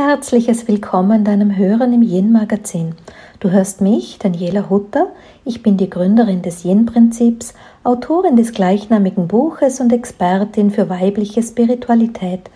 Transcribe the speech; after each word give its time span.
herzliches 0.00 0.66
Willkommen 0.66 1.24
deinem 1.24 1.54
Hören 1.54 1.92
im 1.92 2.00
Yin-Magazin. 2.00 2.94
Du 3.38 3.50
hörst 3.50 3.82
mich, 3.82 4.18
Daniela 4.18 4.70
Hutter. 4.70 5.08
Ich 5.44 5.62
bin 5.62 5.76
die 5.76 5.90
Gründerin 5.90 6.40
des 6.40 6.64
Yin-Prinzips, 6.64 7.52
Autorin 7.84 8.34
des 8.34 8.52
gleichnamigen 8.52 9.28
Buches 9.28 9.78
und 9.78 9.92
Expertin 9.92 10.70
für 10.70 10.88
weibliche 10.88 11.42
Spiritualität. 11.42 12.48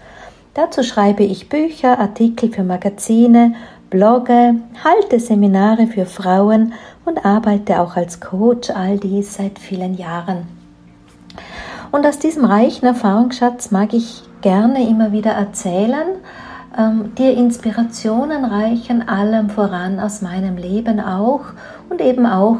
Dazu 0.54 0.82
schreibe 0.82 1.22
ich 1.22 1.50
Bücher, 1.50 1.98
Artikel 1.98 2.50
für 2.50 2.64
Magazine, 2.64 3.54
blogge, 3.90 4.54
halte 4.82 5.20
Seminare 5.20 5.86
für 5.86 6.06
Frauen 6.06 6.72
und 7.04 7.26
arbeite 7.26 7.80
auch 7.80 7.96
als 7.96 8.20
Coach, 8.20 8.70
all 8.70 8.98
dies 8.98 9.34
seit 9.34 9.58
vielen 9.58 9.98
Jahren. 9.98 10.46
Und 11.92 12.06
aus 12.06 12.18
diesem 12.18 12.46
reichen 12.46 12.86
Erfahrungsschatz 12.86 13.70
mag 13.70 13.92
ich 13.92 14.22
gerne 14.40 14.88
immer 14.88 15.12
wieder 15.12 15.32
erzählen, 15.32 16.06
ähm, 16.76 17.14
dir 17.16 17.32
Inspirationen 17.36 18.44
reichen, 18.44 19.08
allem 19.08 19.50
voran 19.50 20.00
aus 20.00 20.22
meinem 20.22 20.56
Leben 20.56 21.00
auch 21.00 21.42
und 21.88 22.00
eben 22.00 22.26
auch, 22.26 22.58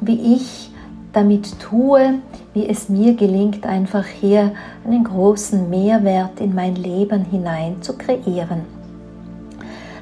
wie 0.00 0.34
ich 0.34 0.70
damit 1.12 1.58
tue, 1.60 2.20
wie 2.54 2.68
es 2.68 2.88
mir 2.88 3.14
gelingt, 3.14 3.66
einfach 3.66 4.04
hier 4.04 4.52
einen 4.84 5.04
großen 5.04 5.68
Mehrwert 5.68 6.40
in 6.40 6.54
mein 6.54 6.76
Leben 6.76 7.24
hinein 7.24 7.82
zu 7.82 7.96
kreieren. 7.96 8.62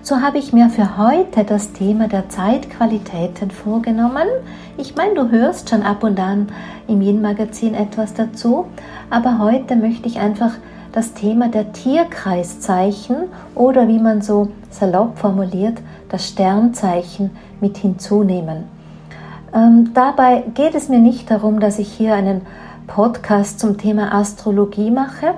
So 0.03 0.23
habe 0.23 0.39
ich 0.39 0.53
mir 0.53 0.71
für 0.71 0.97
heute 0.97 1.45
das 1.45 1.73
Thema 1.73 2.09
der 2.09 2.29
Zeitqualitäten 2.31 3.51
vorgenommen. 3.51 4.27
Ich 4.79 4.97
meine, 4.97 5.15
du 5.15 5.31
hörst 5.31 5.69
schon 5.69 5.83
ab 5.83 6.03
und 6.03 6.19
an 6.19 6.49
im 6.87 7.03
Yin-Magazin 7.03 7.75
etwas 7.75 8.15
dazu, 8.15 8.67
aber 9.11 9.39
heute 9.39 9.77
möchte 9.77 10.09
ich 10.09 10.19
einfach 10.19 10.53
das 10.93 11.15
Thema 11.15 11.49
der 11.49 11.73
Tierkreiszeichen 11.73 13.17
oder 13.55 13.89
wie 13.89 13.99
man 13.99 14.23
so 14.23 14.49
salopp 14.71 15.19
formuliert, 15.19 15.79
das 16.09 16.29
Sternzeichen 16.29 17.31
mit 17.61 17.77
hinzunehmen. 17.77 18.65
Ähm, 19.55 19.91
dabei 19.95 20.45
geht 20.55 20.75
es 20.75 20.89
mir 20.89 20.99
nicht 20.99 21.31
darum, 21.31 21.61
dass 21.61 21.79
ich 21.79 21.91
hier 21.91 22.15
einen 22.15 22.43
Podcast 22.87 23.61
zum 23.61 23.79
Thema 23.79 24.15
Astrologie 24.15 24.91
mache, 24.91 25.35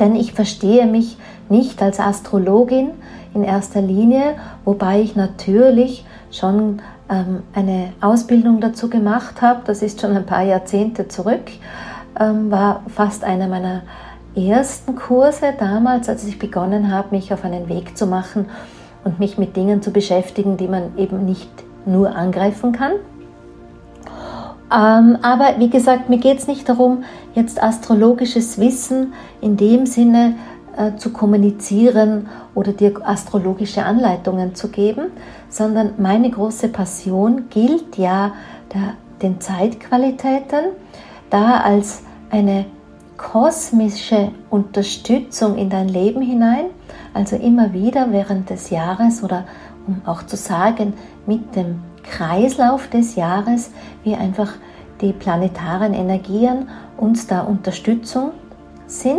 denn 0.00 0.16
ich 0.16 0.32
verstehe 0.32 0.86
mich 0.86 1.16
nicht 1.48 1.82
als 1.82 2.00
Astrologin 2.00 2.90
in 3.34 3.44
erster 3.44 3.80
Linie, 3.80 4.34
wobei 4.64 5.00
ich 5.00 5.16
natürlich 5.16 6.04
schon 6.30 6.80
ähm, 7.08 7.42
eine 7.54 7.92
Ausbildung 8.00 8.60
dazu 8.60 8.88
gemacht 8.88 9.42
habe. 9.42 9.60
Das 9.66 9.82
ist 9.82 10.00
schon 10.00 10.16
ein 10.16 10.26
paar 10.26 10.42
Jahrzehnte 10.42 11.08
zurück, 11.08 11.50
ähm, 12.18 12.50
war 12.50 12.82
fast 12.88 13.24
einer 13.24 13.48
meiner 13.48 13.82
ersten 14.36 14.96
Kurse 14.96 15.54
damals, 15.58 16.08
als 16.08 16.24
ich 16.26 16.38
begonnen 16.38 16.90
habe, 16.90 17.08
mich 17.14 17.32
auf 17.32 17.44
einen 17.44 17.68
Weg 17.68 17.96
zu 17.96 18.06
machen 18.06 18.46
und 19.04 19.18
mich 19.18 19.38
mit 19.38 19.56
Dingen 19.56 19.82
zu 19.82 19.90
beschäftigen, 19.90 20.56
die 20.56 20.68
man 20.68 20.96
eben 20.96 21.24
nicht 21.24 21.50
nur 21.86 22.14
angreifen 22.14 22.72
kann. 22.72 22.92
Ähm, 24.72 25.18
aber 25.22 25.58
wie 25.58 25.70
gesagt, 25.70 26.08
mir 26.08 26.18
geht 26.18 26.38
es 26.38 26.46
nicht 26.46 26.68
darum, 26.68 27.04
jetzt 27.34 27.62
astrologisches 27.62 28.58
Wissen 28.58 29.12
in 29.40 29.56
dem 29.56 29.86
Sinne 29.86 30.34
äh, 30.76 30.96
zu 30.96 31.10
kommunizieren 31.10 32.28
oder 32.54 32.72
dir 32.72 32.94
astrologische 33.04 33.84
Anleitungen 33.84 34.54
zu 34.54 34.68
geben, 34.68 35.06
sondern 35.48 35.94
meine 35.98 36.30
große 36.30 36.68
Passion 36.68 37.44
gilt 37.50 37.96
ja 37.98 38.32
der, 38.72 38.94
den 39.22 39.40
Zeitqualitäten, 39.40 40.72
da 41.30 41.58
als 41.58 42.02
eine 42.30 42.64
kosmische 43.16 44.32
Unterstützung 44.50 45.56
in 45.56 45.70
dein 45.70 45.88
Leben 45.88 46.22
hinein, 46.22 46.66
also 47.12 47.36
immer 47.36 47.72
wieder 47.72 48.12
während 48.12 48.50
des 48.50 48.70
Jahres 48.70 49.22
oder 49.22 49.44
um 49.86 50.00
auch 50.06 50.24
zu 50.24 50.36
sagen, 50.36 50.94
mit 51.26 51.54
dem 51.54 51.82
Kreislauf 52.02 52.88
des 52.88 53.16
Jahres, 53.16 53.70
wie 54.02 54.14
einfach 54.14 54.52
die 55.00 55.12
planetaren 55.12 55.94
Energien 55.94 56.68
uns 56.96 57.26
da 57.26 57.42
Unterstützung 57.42 58.32
sind. 58.86 59.18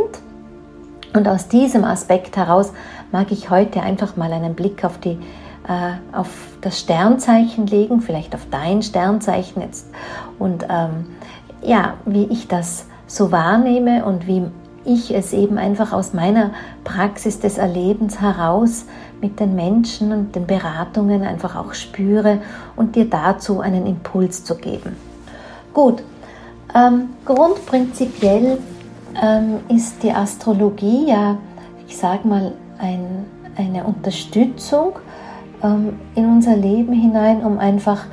Und 1.14 1.28
aus 1.28 1.48
diesem 1.48 1.84
Aspekt 1.84 2.36
heraus 2.38 2.74
mag 3.12 3.32
ich 3.32 3.50
heute 3.50 3.82
einfach 3.82 4.18
mal 4.18 4.32
einen 4.34 4.56
Blick 4.56 4.84
auf, 4.84 4.98
die, 4.98 5.18
äh, 5.68 5.94
auf 6.12 6.30
das 6.62 6.80
Sternzeichen 6.80 7.68
legen, 7.68 8.02
vielleicht 8.02 8.36
auf 8.36 8.48
dein 8.52 8.82
Sternzeichen 8.82 9.62
jetzt 9.62 9.90
und 10.40 10.66
ähm, 10.70 11.08
ja, 11.62 11.96
wie 12.06 12.26
ich 12.26 12.48
das 12.48 12.86
so 13.08 13.32
wahrnehme 13.32 14.06
und 14.06 14.28
wie 14.28 14.44
ich 14.86 15.14
es 15.14 15.34
eben 15.34 15.58
einfach 15.58 15.94
aus 15.94 16.14
meiner 16.14 16.52
Praxis 16.84 17.40
des 17.40 17.58
Erlebens 17.58 18.22
heraus 18.22 18.86
mit 19.20 19.40
den 19.40 19.56
Menschen 19.56 20.12
und 20.12 20.36
den 20.36 20.46
Beratungen 20.46 21.24
einfach 21.24 21.56
auch 21.56 21.74
spüre 21.74 22.40
und 22.76 22.96
dir 22.96 23.10
dazu 23.10 23.62
einen 23.62 23.88
Impuls 23.88 24.44
zu 24.44 24.56
geben. 24.56 24.96
Gut, 25.74 26.04
ähm, 26.74 27.10
grundprinzipiell 27.26 28.60
ähm, 29.22 29.60
ist 29.70 30.04
die 30.04 30.12
Astrologie 30.12 31.10
ja, 31.10 31.38
ich 31.88 31.98
sage 31.98 32.28
mal, 32.28 32.52
ein, 32.78 33.26
eine 33.56 33.84
Unterstützung 33.86 34.94
ähm, 35.64 36.00
in 36.16 36.26
unser 36.26 36.56
Leben 36.56 36.94
hinein, 36.94 37.44
um 37.44 37.58
einfach 37.58 38.06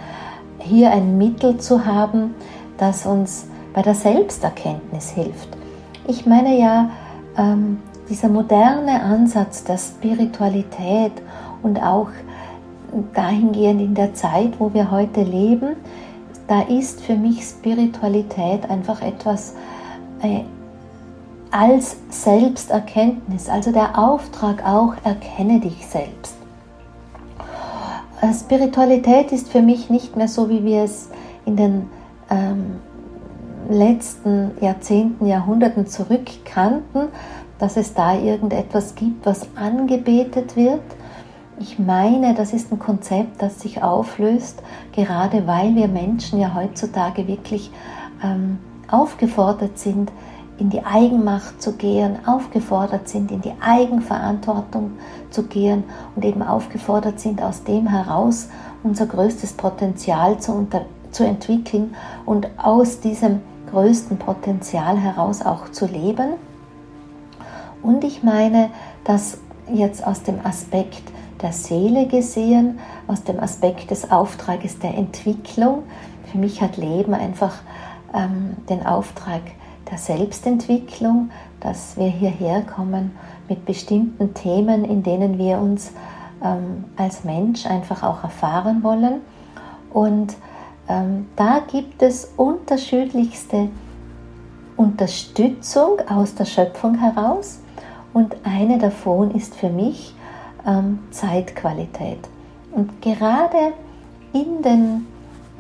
hier 0.59 0.91
ein 0.93 1.19
Mittel 1.19 1.59
zu 1.59 1.85
haben, 1.85 2.35
das 2.79 3.05
uns 3.05 3.47
bei 3.73 3.83
der 3.83 3.95
Selbsterkenntnis 3.95 5.11
hilft. 5.11 5.49
Ich 6.07 6.27
meine 6.27 6.59
ja, 6.59 6.91
ähm, 7.37 7.79
dieser 8.09 8.29
moderne 8.29 9.03
Ansatz 9.03 9.65
der 9.65 9.79
Spiritualität 9.79 11.13
und 11.63 11.83
auch 11.83 12.09
dahingehend 13.15 13.81
in 13.81 13.95
der 13.95 14.15
Zeit, 14.15 14.59
wo 14.59 14.75
wir 14.75 14.91
heute 14.91 15.23
leben, 15.23 15.77
da 16.49 16.63
ist 16.63 17.01
für 17.01 17.15
mich 17.15 17.43
Spiritualität 17.45 18.69
einfach 18.69 19.01
etwas 19.01 19.55
äh, 20.23 20.41
als 21.51 21.97
Selbsterkenntnis, 22.11 23.49
also 23.49 23.73
der 23.73 23.99
Auftrag 23.99 24.67
auch, 24.67 24.95
erkenne 25.05 25.61
dich 25.61 25.87
selbst. 25.87 26.35
Äh, 28.21 28.33
Spiritualität 28.35 29.33
ist 29.33 29.51
für 29.51 29.63
mich 29.63 29.89
nicht 29.91 30.17
mehr 30.17 30.29
so, 30.29 30.49
wie 30.49 30.65
wir 30.65 30.83
es 30.83 31.09
in 31.45 31.57
den 31.57 31.91
ähm, 32.31 32.81
letzten 33.69 34.53
Jahrzehnten, 34.61 35.27
Jahrhunderten 35.27 35.87
zurückkannten, 35.87 37.09
dass 37.59 37.77
es 37.77 37.95
da 37.95 38.15
irgendetwas 38.15 38.95
gibt, 38.95 39.25
was 39.25 39.47
angebetet 39.55 40.57
wird. 40.57 40.83
Ich 41.59 41.79
meine, 41.79 42.35
das 42.35 42.53
ist 42.53 42.73
ein 42.73 42.79
Konzept, 42.79 43.41
das 43.41 43.61
sich 43.61 43.83
auflöst, 43.83 44.63
gerade 44.93 45.47
weil 45.47 45.75
wir 45.75 45.87
Menschen 45.87 46.41
ja 46.41 46.55
heutzutage 46.55 47.29
wirklich 47.29 47.71
ähm, 48.23 48.59
aufgefordert 48.89 49.79
sind, 49.79 50.11
in 50.59 50.71
die 50.71 50.85
Eigenmacht 50.85 51.61
zu 51.63 51.73
gehen, 51.73 52.19
aufgefordert 52.27 53.09
sind, 53.09 53.31
in 53.31 53.41
die 53.41 53.55
Eigenverantwortung 53.61 54.93
zu 55.31 55.45
gehen 55.45 55.85
und 56.15 56.25
eben 56.25 56.43
aufgefordert 56.43 57.21
sind, 57.21 57.43
aus 57.43 57.65
dem 57.65 57.87
heraus 57.87 58.49
unser 58.83 59.07
größtes 59.07 59.55
Potenzial 59.55 60.39
zu, 60.39 60.53
unter, 60.53 60.83
zu 61.11 61.25
entwickeln 61.25 61.95
und 62.27 62.49
aus 62.59 63.01
diesem 63.01 63.41
größten 63.73 64.19
Potenzial 64.19 64.99
heraus 64.99 65.43
auch 65.43 65.71
zu 65.71 65.87
leben. 65.87 66.35
Und 67.83 68.05
ich 68.05 68.23
meine, 68.23 68.71
dass 69.05 69.39
jetzt 69.73 70.07
aus 70.07 70.23
dem 70.23 70.45
Aspekt 70.45 71.03
der 71.41 71.53
Seele 71.53 72.07
gesehen, 72.07 72.79
aus 73.09 73.25
dem 73.25 73.41
Aspekt 73.41 73.91
des 73.91 74.11
Auftrages 74.11 74.79
der 74.79 74.95
Entwicklung, 74.95 75.83
für 76.31 76.39
mich 76.39 76.63
hat 76.63 76.77
Leben 76.77 77.15
einfach 77.15 77.55
ähm, 78.15 78.57
den 78.69 78.87
Auftrag 78.87 79.41
der 79.91 79.99
Selbstentwicklung, 79.99 81.31
dass 81.61 81.97
wir 81.97 82.07
hierher 82.09 82.63
kommen 82.63 83.13
mit 83.49 83.65
bestimmten 83.67 84.35
Themen, 84.35 84.85
in 84.85 85.03
denen 85.03 85.39
wir 85.39 85.59
uns 85.59 85.93
ähm, 86.43 86.85
als 86.97 87.25
Mensch 87.25 87.67
einfach 87.67 88.03
auch 88.03 88.23
erfahren 88.23 88.83
wollen. 88.83 89.21
Und 89.93 90.35
da 91.37 91.63
gibt 91.71 92.03
es 92.03 92.33
unterschiedlichste 92.37 93.69
Unterstützung 94.77 96.01
aus 96.09 96.35
der 96.35 96.45
Schöpfung 96.45 96.97
heraus 96.99 97.61
und 98.13 98.37
eine 98.45 98.79
davon 98.79 99.31
ist 99.33 99.55
für 99.55 99.71
mich 99.71 100.15
ähm, 100.67 100.99
Zeitqualität. 101.11 102.19
Und 102.73 103.01
gerade 103.03 103.73
in 104.33 104.63
den 104.63 105.07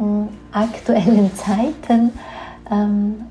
ähm, 0.00 0.29
aktuellen 0.50 1.31
Zeiten 1.37 2.12
ähm, 2.70 3.26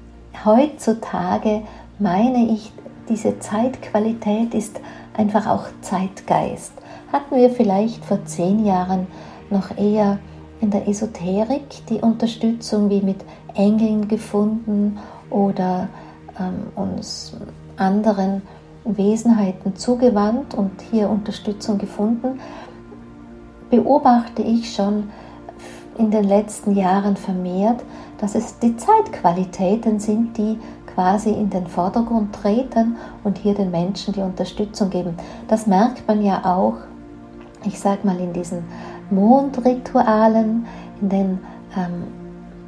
heutzutage 0.46 1.64
meine 2.00 2.52
ich, 2.52 2.72
diese 3.10 3.40
Zeitqualität 3.40 4.54
ist 4.54 4.80
einfach 5.18 5.48
auch 5.48 5.66
Zeitgeist. 5.82 6.74
Hatten 7.12 7.36
wir 7.36 7.50
vielleicht 7.50 8.06
vor 8.06 8.24
zehn 8.26 8.66
Jahren 8.66 9.08
noch 9.50 9.78
eher 9.78 10.20
in 10.62 10.70
der 10.70 10.88
Esoterik 10.88 11.86
die 11.90 12.00
Unterstützung 12.00 12.90
wie 12.90 13.02
mit 13.02 13.26
Engeln 13.56 14.08
gefunden 14.08 14.98
oder 15.30 15.90
ähm, 16.40 16.68
uns 16.76 17.36
anderen 17.78 18.44
Wesenheiten 18.86 19.76
zugewandt 19.76 20.54
und 20.54 20.72
hier 20.92 21.10
Unterstützung 21.10 21.78
gefunden, 21.78 22.40
beobachte 23.70 24.42
ich 24.42 24.74
schon 24.74 25.10
in 25.98 26.12
den 26.12 26.24
letzten 26.24 26.76
Jahren 26.76 27.16
vermehrt, 27.16 27.84
dass 28.20 28.36
es 28.36 28.58
die 28.60 28.76
Zeitqualitäten 28.78 30.00
sind, 30.00 30.38
die 30.38 30.58
quasi 30.94 31.32
in 31.32 31.50
den 31.50 31.68
Vordergrund 31.68 32.34
treten 32.36 32.98
und 33.24 33.38
hier 33.38 33.54
den 33.54 33.72
Menschen 33.72 34.14
die 34.14 34.22
Unterstützung 34.22 34.90
geben. 34.90 35.16
Das 35.48 35.68
merkt 35.68 36.08
man 36.08 36.24
ja 36.24 36.44
auch, 36.44 36.76
ich 37.66 37.80
sage 37.80 38.06
mal, 38.06 38.20
in 38.20 38.34
diesen 38.34 38.64
Mondritualen, 39.12 40.66
in 41.02 41.10
den 41.10 41.40
ähm, 41.76 42.22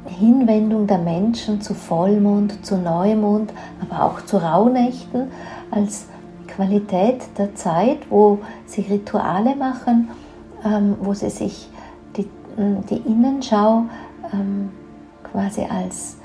Hinwendung 0.06 0.86
der 0.86 0.98
Menschen 0.98 1.60
zu 1.60 1.74
Vollmond, 1.74 2.64
zu 2.64 2.76
Neumond, 2.76 3.52
aber 3.80 4.04
auch 4.04 4.20
zu 4.22 4.36
Rauhnächten 4.36 5.30
als 5.70 6.06
Qualität 6.46 7.22
der 7.38 7.54
Zeit, 7.54 7.98
wo 8.10 8.38
sie 8.66 8.82
Rituale 8.82 9.56
machen, 9.56 10.10
ähm, 10.64 10.96
wo 11.00 11.14
sie 11.14 11.30
sich 11.30 11.68
die, 12.16 12.28
die 12.56 12.98
Innenschau 12.98 13.84
ähm, 14.32 14.70
quasi 15.24 15.62
als 15.62 16.16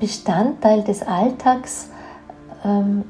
Bestandteil 0.00 0.82
des 0.82 1.02
Alltags 1.02 1.90
ähm, 2.64 3.04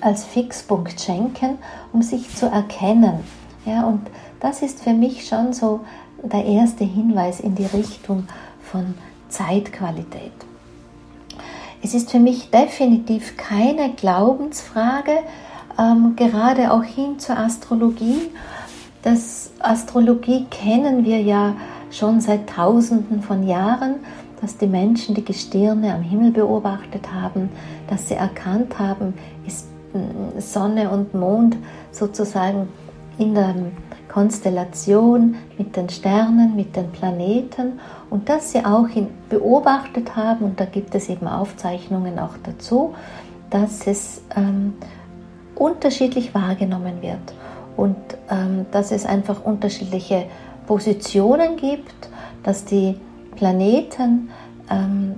als 0.00 0.24
Fixpunkt 0.24 1.00
schenken, 1.00 1.58
um 1.92 2.02
sich 2.02 2.34
zu 2.34 2.46
erkennen. 2.46 3.20
Ja, 3.64 3.84
und 3.84 4.02
das 4.40 4.62
ist 4.62 4.82
für 4.82 4.92
mich 4.92 5.26
schon 5.26 5.52
so 5.52 5.80
der 6.22 6.44
erste 6.44 6.84
Hinweis 6.84 7.40
in 7.40 7.54
die 7.54 7.66
Richtung 7.66 8.26
von 8.60 8.94
Zeitqualität. 9.28 10.32
Es 11.82 11.94
ist 11.94 12.10
für 12.10 12.18
mich 12.18 12.50
definitiv 12.50 13.36
keine 13.36 13.92
Glaubensfrage, 13.92 15.18
ähm, 15.78 16.14
gerade 16.16 16.72
auch 16.72 16.82
hin 16.82 17.18
zur 17.18 17.38
Astrologie. 17.38 18.30
Das 19.02 19.50
Astrologie 19.58 20.46
kennen 20.50 21.04
wir 21.04 21.20
ja 21.20 21.54
schon 21.90 22.20
seit 22.20 22.48
Tausenden 22.48 23.22
von 23.22 23.46
Jahren, 23.46 23.96
dass 24.40 24.56
die 24.56 24.66
Menschen 24.66 25.14
die 25.14 25.24
Gestirne 25.24 25.94
am 25.94 26.02
Himmel 26.02 26.30
beobachtet 26.32 27.12
haben, 27.12 27.50
dass 27.88 28.08
sie 28.08 28.14
erkannt 28.14 28.78
haben, 28.78 29.14
ist 29.46 29.66
mm, 29.92 30.38
Sonne 30.38 30.90
und 30.90 31.14
Mond 31.14 31.56
sozusagen 31.92 32.68
in 33.18 33.34
der 33.34 33.54
Konstellation 34.08 35.36
mit 35.58 35.76
den 35.76 35.88
Sternen, 35.88 36.54
mit 36.54 36.76
den 36.76 36.90
Planeten 36.92 37.80
und 38.10 38.28
dass 38.28 38.52
sie 38.52 38.64
auch 38.64 38.86
beobachtet 39.28 40.14
haben, 40.16 40.44
und 40.44 40.60
da 40.60 40.64
gibt 40.64 40.94
es 40.94 41.08
eben 41.08 41.26
Aufzeichnungen 41.26 42.18
auch 42.18 42.36
dazu, 42.42 42.94
dass 43.50 43.86
es 43.86 44.22
ähm, 44.36 44.74
unterschiedlich 45.54 46.34
wahrgenommen 46.34 47.02
wird 47.02 47.34
und 47.76 47.96
ähm, 48.30 48.66
dass 48.70 48.92
es 48.92 49.06
einfach 49.06 49.44
unterschiedliche 49.44 50.26
Positionen 50.66 51.56
gibt, 51.56 52.08
dass 52.42 52.64
die 52.64 52.98
Planeten, 53.36 54.30
ähm, 54.70 55.16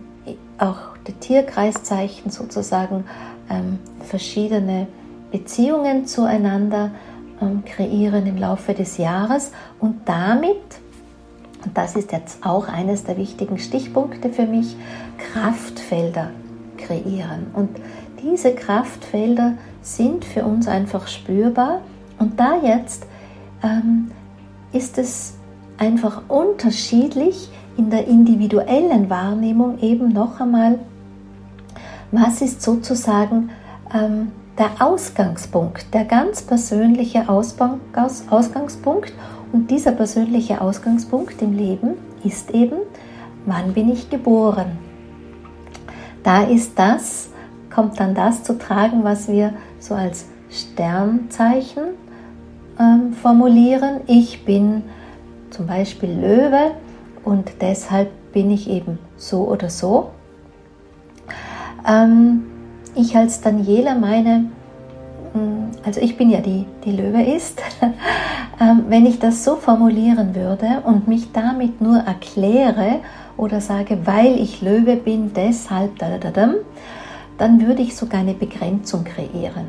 auch 0.58 0.96
die 1.06 1.12
Tierkreiszeichen 1.12 2.30
sozusagen 2.30 3.04
ähm, 3.50 3.78
verschiedene 4.00 4.86
Beziehungen 5.30 6.06
zueinander 6.06 6.86
ähm, 6.86 6.90
kreieren 7.64 8.26
im 8.26 8.36
Laufe 8.36 8.74
des 8.74 8.98
Jahres 8.98 9.52
und 9.78 10.08
damit, 10.08 10.62
und 11.64 11.76
das 11.76 11.96
ist 11.96 12.12
jetzt 12.12 12.44
auch 12.44 12.68
eines 12.68 13.04
der 13.04 13.16
wichtigen 13.16 13.58
Stichpunkte 13.58 14.30
für 14.30 14.46
mich, 14.46 14.76
Kraftfelder 15.32 16.30
kreieren. 16.76 17.46
Und 17.52 17.70
diese 18.22 18.54
Kraftfelder 18.54 19.54
sind 19.82 20.24
für 20.24 20.44
uns 20.44 20.68
einfach 20.68 21.08
spürbar 21.08 21.80
und 22.18 22.40
da 22.40 22.56
jetzt 22.62 23.06
ähm, 23.62 24.10
ist 24.72 24.98
es 24.98 25.34
einfach 25.78 26.22
unterschiedlich 26.28 27.50
in 27.76 27.90
der 27.90 28.06
individuellen 28.06 29.10
Wahrnehmung 29.10 29.78
eben 29.80 30.08
noch 30.08 30.40
einmal, 30.40 30.78
was 32.10 32.40
ist 32.40 32.62
sozusagen 32.62 33.50
ähm, 33.92 34.32
der 34.58 34.70
Ausgangspunkt, 34.80 35.92
der 35.92 36.04
ganz 36.04 36.42
persönliche 36.42 37.28
Ausgangspunkt. 37.28 39.12
Und 39.52 39.70
dieser 39.70 39.92
persönliche 39.92 40.60
Ausgangspunkt 40.60 41.40
im 41.42 41.52
Leben 41.52 41.94
ist 42.24 42.50
eben, 42.50 42.78
wann 43.44 43.72
bin 43.74 43.90
ich 43.92 44.10
geboren? 44.10 44.78
Da 46.22 46.42
ist 46.42 46.78
das, 46.78 47.30
kommt 47.72 48.00
dann 48.00 48.14
das 48.14 48.42
zu 48.42 48.58
tragen, 48.58 49.04
was 49.04 49.28
wir 49.28 49.52
so 49.78 49.94
als 49.94 50.26
Sternzeichen 50.50 51.84
ähm, 52.80 53.12
formulieren. 53.12 54.00
Ich 54.06 54.44
bin 54.44 54.82
zum 55.50 55.66
Beispiel 55.66 56.10
Löwe 56.10 56.72
und 57.24 57.52
deshalb 57.60 58.10
bin 58.32 58.50
ich 58.50 58.68
eben 58.68 58.98
so 59.16 59.48
oder 59.48 59.70
so. 59.70 60.10
Ähm, 61.86 62.46
ich 62.96 63.16
als 63.16 63.40
Daniela 63.40 63.94
meine, 63.94 64.46
hm, 65.32 65.68
also 65.84 66.00
ich 66.00 66.16
bin 66.16 66.30
ja 66.30 66.40
die, 66.40 66.66
die 66.84 66.92
Löwe 66.92 67.22
ist, 67.22 67.62
ähm, 68.60 68.84
wenn 68.88 69.06
ich 69.06 69.18
das 69.18 69.44
so 69.44 69.56
formulieren 69.56 70.34
würde 70.34 70.82
und 70.84 71.06
mich 71.06 71.32
damit 71.32 71.80
nur 71.80 71.98
erkläre 71.98 73.00
oder 73.36 73.60
sage, 73.60 73.98
weil 74.04 74.40
ich 74.40 74.62
Löwe 74.62 74.96
bin, 74.96 75.32
deshalb, 75.34 75.98
da, 75.98 76.18
da, 76.18 76.30
da, 76.30 76.54
dann 77.38 77.66
würde 77.66 77.82
ich 77.82 77.94
sogar 77.94 78.20
eine 78.20 78.34
Begrenzung 78.34 79.04
kreieren. 79.04 79.66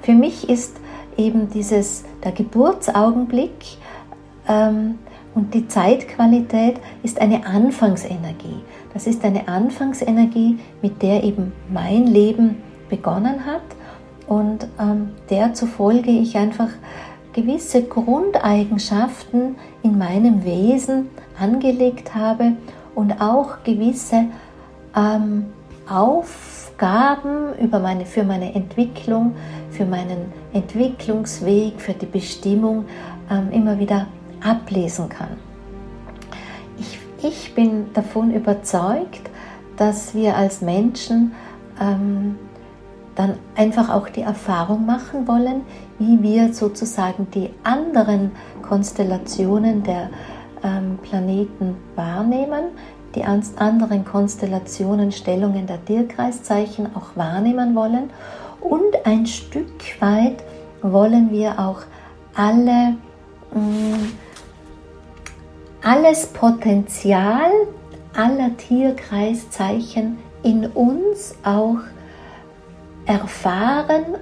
Für 0.00 0.14
mich 0.14 0.48
ist 0.48 0.76
eben 1.18 1.50
dieses, 1.50 2.04
der 2.24 2.32
Geburtsaugenblick 2.32 3.76
ähm, 4.48 4.98
und 5.34 5.52
die 5.52 5.68
Zeitqualität 5.68 6.76
ist 7.02 7.20
eine 7.20 7.44
Anfangsenergie. 7.46 8.62
Das 8.94 9.06
ist 9.06 9.24
eine 9.24 9.48
Anfangsenergie, 9.48 10.58
mit 10.82 11.02
der 11.02 11.22
eben 11.22 11.52
mein 11.72 12.06
Leben 12.06 12.56
begonnen 12.88 13.44
hat 13.44 13.62
und 14.26 14.66
ähm, 14.80 15.10
der 15.30 15.54
zufolge 15.54 16.10
ich 16.10 16.36
einfach 16.36 16.70
gewisse 17.32 17.82
Grundeigenschaften 17.82 19.56
in 19.82 19.98
meinem 19.98 20.44
Wesen 20.44 21.08
angelegt 21.38 22.14
habe 22.14 22.52
und 22.94 23.20
auch 23.20 23.62
gewisse 23.62 24.24
ähm, 24.96 25.46
Aufgaben 25.88 27.54
über 27.60 27.78
meine, 27.78 28.06
für 28.06 28.24
meine 28.24 28.54
Entwicklung, 28.54 29.34
für 29.70 29.84
meinen 29.84 30.32
Entwicklungsweg, 30.52 31.80
für 31.80 31.92
die 31.94 32.06
Bestimmung 32.06 32.86
ähm, 33.30 33.50
immer 33.52 33.78
wieder 33.78 34.06
ablesen 34.42 35.08
kann. 35.08 35.47
Ich, 37.20 37.54
bin 37.54 37.92
davon 37.94 38.32
überzeugt, 38.32 39.28
dass 39.76 40.14
wir 40.14 40.36
als 40.36 40.60
Menschen 40.60 41.32
ähm, 41.80 42.36
dann 43.16 43.34
einfach 43.56 43.90
auch 43.90 44.08
die 44.08 44.22
Erfahrung 44.22 44.86
machen 44.86 45.26
wollen, 45.26 45.62
wie 45.98 46.22
wir 46.22 46.54
sozusagen 46.54 47.26
die 47.34 47.50
anderen 47.64 48.30
Konstellationen 48.62 49.82
der 49.82 50.10
ähm, 50.62 50.98
Planeten 51.02 51.76
wahrnehmen, 51.96 52.66
die 53.16 53.24
anderen 53.24 54.04
Konstellationen, 54.04 55.10
Stellungen 55.10 55.66
der 55.66 55.84
Tierkreiszeichen 55.84 56.94
auch 56.94 57.16
wahrnehmen 57.16 57.74
wollen. 57.74 58.10
Und 58.60 59.04
ein 59.04 59.26
Stück 59.26 60.00
weit 60.00 60.44
wollen 60.82 61.32
wir 61.32 61.58
auch 61.58 61.80
alle 62.34 62.96
mh, 63.52 63.60
mm, 63.60 64.12
alles 65.82 66.26
Potenzial 66.26 67.50
aller 68.14 68.56
Tierkreiszeichen 68.56 70.18
in 70.42 70.66
uns 70.66 71.34
auch 71.44 71.78
erfahren 73.06 74.16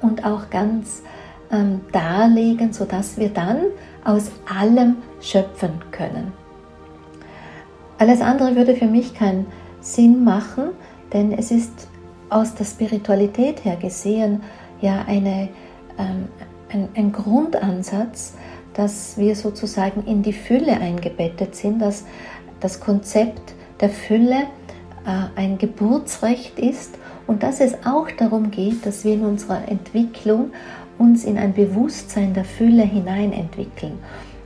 und 0.00 0.24
auch 0.24 0.50
ganz 0.50 1.02
ähm, 1.50 1.80
darlegen, 1.92 2.72
sodass 2.72 3.16
wir 3.16 3.28
dann 3.28 3.58
aus 4.04 4.30
allem 4.52 4.96
schöpfen 5.20 5.80
können. 5.90 6.32
Alles 7.98 8.20
andere 8.20 8.56
würde 8.56 8.74
für 8.74 8.86
mich 8.86 9.14
keinen 9.14 9.46
Sinn 9.80 10.24
machen, 10.24 10.70
denn 11.12 11.32
es 11.32 11.50
ist 11.50 11.88
aus 12.30 12.54
der 12.54 12.64
Spiritualität 12.64 13.64
her 13.64 13.76
gesehen 13.76 14.42
ja 14.80 15.04
eine, 15.06 15.48
ähm, 15.98 16.28
ein, 16.72 16.88
ein 16.96 17.12
Grundansatz, 17.12 18.34
dass 18.74 19.16
wir 19.16 19.36
sozusagen 19.36 20.04
in 20.06 20.22
die 20.22 20.32
Fülle 20.32 20.72
eingebettet 20.72 21.54
sind, 21.54 21.80
dass 21.80 22.04
das 22.60 22.80
Konzept 22.80 23.54
der 23.80 23.90
Fülle 23.90 24.44
äh, 25.06 25.26
ein 25.36 25.58
Geburtsrecht 25.58 26.58
ist 26.58 26.98
und 27.26 27.42
dass 27.42 27.60
es 27.60 27.74
auch 27.84 28.10
darum 28.10 28.50
geht, 28.50 28.84
dass 28.84 29.04
wir 29.04 29.14
in 29.14 29.24
unserer 29.24 29.68
Entwicklung 29.68 30.50
uns 30.98 31.24
in 31.24 31.38
ein 31.38 31.54
Bewusstsein 31.54 32.34
der 32.34 32.44
Fülle 32.44 32.82
hinein 32.82 33.32
entwickeln 33.32 33.98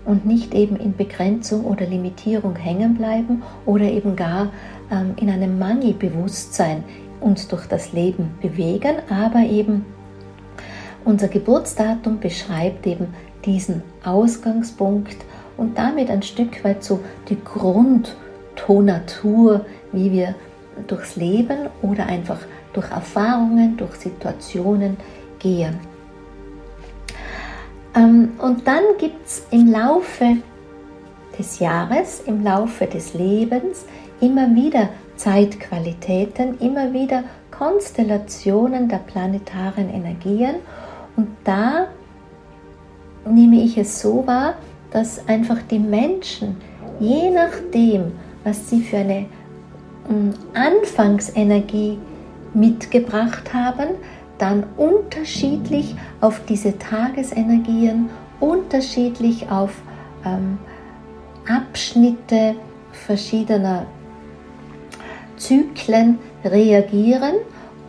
und 0.05 0.25
nicht 0.25 0.55
eben 0.55 0.77
in 0.77 0.97
Begrenzung 0.97 1.65
oder 1.65 1.87
Limitierung 1.87 2.57
hängen 2.57 2.95
bleiben 2.95 3.43
oder 3.67 3.85
eben 3.85 4.17
gar 4.17 4.51
ähm, 4.91 5.15
in 5.17 5.31
einem 5.31 5.59
Mangelbewusstsein 5.59 6.85
uns 7.21 7.49
durch 7.49 7.67
das 7.67 7.93
Leben 7.93 8.31
bewegen, 8.41 8.97
aber 9.11 9.41
eben 9.41 9.85
unser 11.05 11.29
Geburtsdatum 11.29 12.21
beschreibt 12.21 12.87
eben 12.87 13.09
diesen 13.49 13.83
Ausgangspunkt 14.05 15.17
und 15.57 15.77
damit 15.79 16.11
ein 16.11 16.23
Stück 16.23 16.63
weit 16.65 16.85
so 16.85 17.01
die 17.29 17.43
Grundtonatur, 17.43 19.65
wie 19.93 20.13
wir 20.13 20.35
durchs 20.87 21.17
Leben 21.17 21.71
oder 21.83 22.07
einfach 22.07 22.39
durch 22.75 22.91
Erfahrungen, 22.91 23.79
durch 23.79 23.95
Situationen 23.95 24.99
gehen. 25.39 25.81
Ähm, 27.97 28.33
und 28.39 28.67
dann 28.67 28.83
gibt 28.99 29.27
es 29.27 29.47
im 29.51 29.73
Laufe 29.73 30.37
des 31.39 31.59
Jahres, 31.59 32.21
im 32.27 32.45
Laufe 32.45 32.85
des 32.87 33.15
Lebens 33.15 33.87
immer 34.21 34.55
wieder 34.55 34.91
Zeitqualitäten, 35.17 36.59
immer 36.59 36.93
wieder 36.93 37.25
Konstellationen 37.51 38.89
der 38.89 38.99
planetaren 38.99 39.89
Energien. 39.89 40.57
Und 41.17 41.29
da 41.45 41.87
nehme 43.35 43.57
ich 43.63 43.79
es 43.79 44.01
so 44.01 44.27
wahr, 44.27 44.55
dass 44.91 45.27
einfach 45.29 45.59
die 45.71 45.79
Menschen, 45.79 46.57
je 47.01 47.31
nachdem, 47.31 48.13
was 48.45 48.71
sie 48.71 48.81
für 48.81 48.99
eine 48.99 49.27
hm, 50.09 50.35
Anfangsenergie 50.55 51.99
mitgebracht 52.55 53.53
haben, 53.53 53.91
dann 54.39 54.65
unterschiedlich 54.77 55.95
auf 56.21 56.41
diese 56.49 56.79
Tagesenergien, 56.79 58.09
unterschiedlich 58.41 59.51
auf 59.51 59.73
ähm, 60.25 60.59
Abschnitte 61.49 62.55
verschiedener 62.93 63.87
Zyklen 65.37 66.19
reagieren 66.45 67.35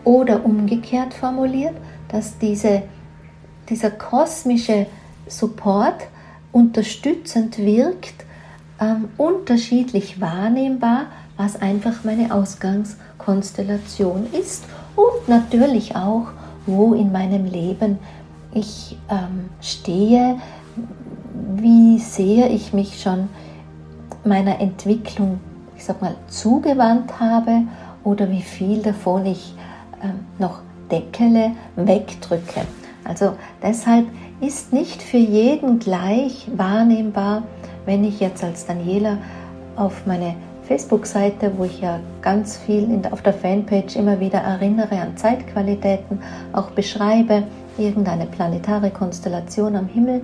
oder 0.03 0.43
umgekehrt 0.43 1.13
formuliert, 1.13 1.75
dass 2.09 2.37
diese, 2.37 2.83
dieser 3.69 3.91
kosmische 3.91 4.87
Support 5.29 6.07
unterstützend 6.51 7.57
wirkt, 7.57 8.25
ähm, 8.81 9.09
unterschiedlich 9.17 10.19
wahrnehmbar, 10.19 11.05
was 11.37 11.61
einfach 11.61 12.03
meine 12.03 12.33
Ausgangskonstellation 12.33 14.27
ist 14.33 14.65
und 14.95 15.29
natürlich 15.29 15.95
auch, 15.95 16.27
wo 16.65 16.93
in 16.93 17.11
meinem 17.11 17.45
Leben 17.45 17.99
ich 18.53 18.97
ähm, 19.09 19.49
stehe, 19.61 20.37
wie 21.55 21.99
sehr 21.99 22.49
ich 22.51 22.73
mich 22.73 23.01
schon 23.01 23.29
meiner 24.25 24.59
Entwicklung, 24.59 25.39
ich 25.77 25.85
sag 25.85 26.01
mal, 26.01 26.15
zugewandt 26.27 27.19
habe 27.19 27.63
oder 28.03 28.29
wie 28.31 28.41
viel 28.41 28.81
davon 28.81 29.25
ich 29.25 29.53
ähm, 30.03 30.25
noch 30.39 30.59
deckele, 30.91 31.51
wegdrücke. 31.75 32.61
Also 33.03 33.35
deshalb 33.61 34.07
ist 34.41 34.71
nicht 34.71 35.01
für 35.01 35.17
jeden 35.17 35.79
gleich 35.79 36.47
wahrnehmbar, 36.55 37.43
wenn 37.85 38.03
ich 38.03 38.19
jetzt 38.19 38.43
als 38.43 38.65
Daniela 38.65 39.17
auf 39.75 40.05
meine 40.05 40.35
Facebook-Seite, 40.63 41.51
wo 41.57 41.65
ich 41.65 41.81
ja 41.81 41.99
ganz 42.21 42.57
viel 42.57 43.01
auf 43.11 43.21
der 43.21 43.33
Fanpage 43.33 43.95
immer 43.95 44.19
wieder 44.19 44.39
erinnere 44.39 45.01
an 45.01 45.17
Zeitqualitäten, 45.17 46.19
auch 46.53 46.69
beschreibe, 46.71 47.43
irgendeine 47.77 48.27
planetare 48.27 48.91
Konstellation 48.91 49.75
am 49.75 49.87
Himmel. 49.87 50.21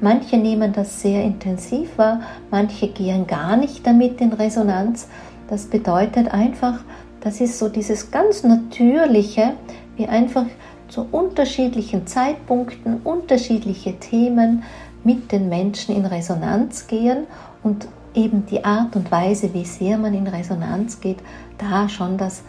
Manche 0.00 0.36
nehmen 0.36 0.72
das 0.72 1.02
sehr 1.02 1.24
intensiv 1.24 1.98
wahr, 1.98 2.20
manche 2.50 2.88
gehen 2.88 3.26
gar 3.26 3.56
nicht 3.56 3.84
damit 3.84 4.20
in 4.20 4.32
Resonanz. 4.32 5.08
Das 5.50 5.66
bedeutet 5.66 6.32
einfach, 6.32 6.78
das 7.20 7.40
ist 7.40 7.58
so 7.58 7.68
dieses 7.68 8.12
ganz 8.12 8.44
Natürliche, 8.44 9.54
wie 9.96 10.06
einfach 10.06 10.46
zu 10.88 11.06
unterschiedlichen 11.10 12.06
Zeitpunkten 12.06 13.00
unterschiedliche 13.02 13.98
Themen 13.98 14.62
mit 15.04 15.32
den 15.32 15.48
Menschen 15.48 15.94
in 15.94 16.06
Resonanz 16.06 16.86
gehen 16.86 17.26
und 17.62 17.88
eben 18.14 18.46
die 18.46 18.64
Art 18.64 18.96
und 18.96 19.10
Weise, 19.10 19.52
wie 19.54 19.64
sehr 19.64 19.98
man 19.98 20.14
in 20.14 20.26
Resonanz 20.26 21.00
geht, 21.00 21.18
da 21.58 21.88
schon 21.88 22.18
das 22.18 22.42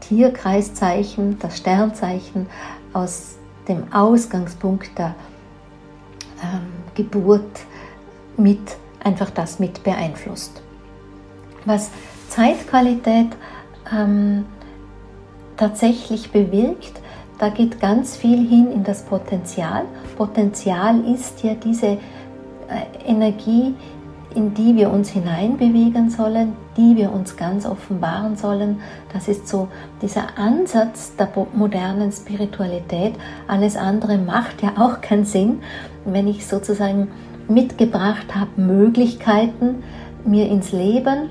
Tierkreiszeichen, 0.00 1.38
das 1.38 1.58
Sternzeichen 1.58 2.46
aus 2.92 3.36
dem 3.66 3.92
Ausgangspunkt 3.92 4.96
der 4.98 5.14
ähm, 6.42 6.66
Geburt 6.94 7.60
mit 8.36 8.76
einfach 9.02 9.30
das 9.30 9.58
mit 9.58 9.82
beeinflusst. 9.82 10.62
Was 11.64 11.90
Zeitqualität 12.28 13.28
ähm, 13.92 14.44
tatsächlich 15.56 16.30
bewirkt, 16.30 17.00
da 17.38 17.48
geht 17.48 17.80
ganz 17.80 18.16
viel 18.16 18.48
hin 18.48 18.70
in 18.72 18.84
das 18.84 19.02
Potenzial. 19.02 19.84
Potenzial 20.16 21.00
ist 21.04 21.42
ja 21.42 21.54
diese 21.54 21.86
äh, 21.86 21.98
Energie, 23.06 23.74
in 24.34 24.52
die 24.52 24.76
wir 24.76 24.90
uns 24.90 25.08
hineinbewegen 25.08 26.10
sollen, 26.10 26.52
die 26.76 26.94
wir 26.96 27.10
uns 27.10 27.36
ganz 27.36 27.64
offenbaren 27.64 28.36
sollen. 28.36 28.80
Das 29.12 29.28
ist 29.28 29.48
so 29.48 29.68
dieser 30.02 30.38
Ansatz 30.38 31.16
der 31.16 31.28
modernen 31.54 32.12
Spiritualität. 32.12 33.14
Alles 33.48 33.76
andere 33.76 34.18
macht 34.18 34.62
ja 34.62 34.72
auch 34.78 35.00
keinen 35.00 35.24
Sinn, 35.24 35.60
wenn 36.04 36.28
ich 36.28 36.46
sozusagen 36.46 37.08
mitgebracht 37.48 38.34
habe, 38.34 38.60
Möglichkeiten 38.60 39.82
mir 40.24 40.48
ins 40.48 40.72
Leben 40.72 41.30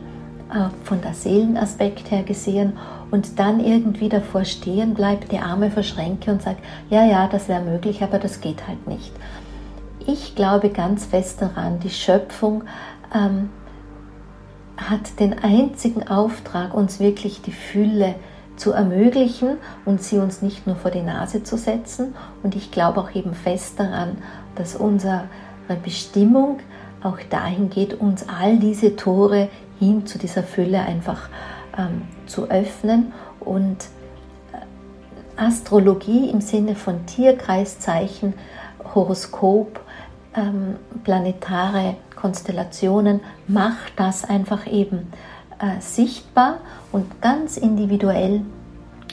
von 0.84 1.02
der 1.02 1.14
Seelenaspekt 1.14 2.12
her 2.12 2.24
gesehen 2.24 2.74
und 3.12 3.40
dann 3.40 3.60
irgendwie 3.60 4.10
davor 4.10 4.46
stehen 4.46 4.94
bleibt, 4.94 5.32
die 5.32 5.40
Arme 5.40 5.72
verschränke 5.72 6.32
und 6.32 6.42
sage, 6.42 6.58
ja, 6.90 7.04
ja, 7.04 7.28
das 7.28 7.48
wäre 7.48 7.64
möglich, 7.64 8.04
aber 8.04 8.20
das 8.20 8.42
geht 8.42 8.68
halt 8.68 8.88
nicht. 8.88 9.12
Ich 10.06 10.36
glaube 10.36 10.70
ganz 10.70 11.06
fest 11.06 11.42
daran, 11.42 11.80
die 11.80 11.90
Schöpfung 11.90 12.64
ähm, 13.14 13.50
hat 14.78 15.20
den 15.20 15.40
einzigen 15.40 16.08
Auftrag, 16.08 16.74
uns 16.74 17.00
wirklich 17.00 17.42
die 17.42 17.52
Fülle 17.52 18.16
zu 18.56 18.72
ermöglichen 18.72 19.58
und 19.84 20.02
sie 20.02 20.18
uns 20.18 20.42
nicht 20.42 20.68
nur 20.68 20.76
vor 20.76 20.92
die 20.92 21.02
Nase 21.02 21.44
zu 21.44 21.58
setzen. 21.58 22.14
Und 22.44 22.56
ich 22.56 22.72
glaube 22.72 23.00
auch 23.02 23.14
eben 23.16 23.34
fest 23.34 23.80
daran, 23.80 24.18
dass 24.56 24.76
unsere 24.76 25.24
Bestimmung 25.84 26.60
auch 27.02 27.20
dahin 27.30 27.70
geht, 27.70 27.94
uns 27.94 28.28
all 28.28 28.58
diese 28.58 28.96
Tore 28.96 29.50
hin 29.80 30.06
zu 30.06 30.18
dieser 30.18 30.44
Fülle 30.44 30.82
einfach 30.82 31.30
ähm, 31.78 32.04
zu 32.26 32.50
öffnen 32.50 33.14
und 33.40 33.78
äh, 34.54 35.42
Astrologie 35.42 36.30
im 36.30 36.42
Sinne 36.42 36.76
von 36.76 37.06
Tierkreiszeichen, 37.06 38.34
Horoskop, 38.94 39.80
ähm, 40.36 40.76
planetare 41.04 41.96
Konstellationen 42.16 43.22
macht 43.48 43.94
das 43.98 44.24
einfach 44.24 44.68
eben 44.68 45.12
äh, 45.60 45.80
sichtbar 45.80 46.58
und 46.92 47.22
ganz 47.22 47.58
individuell 47.58 48.42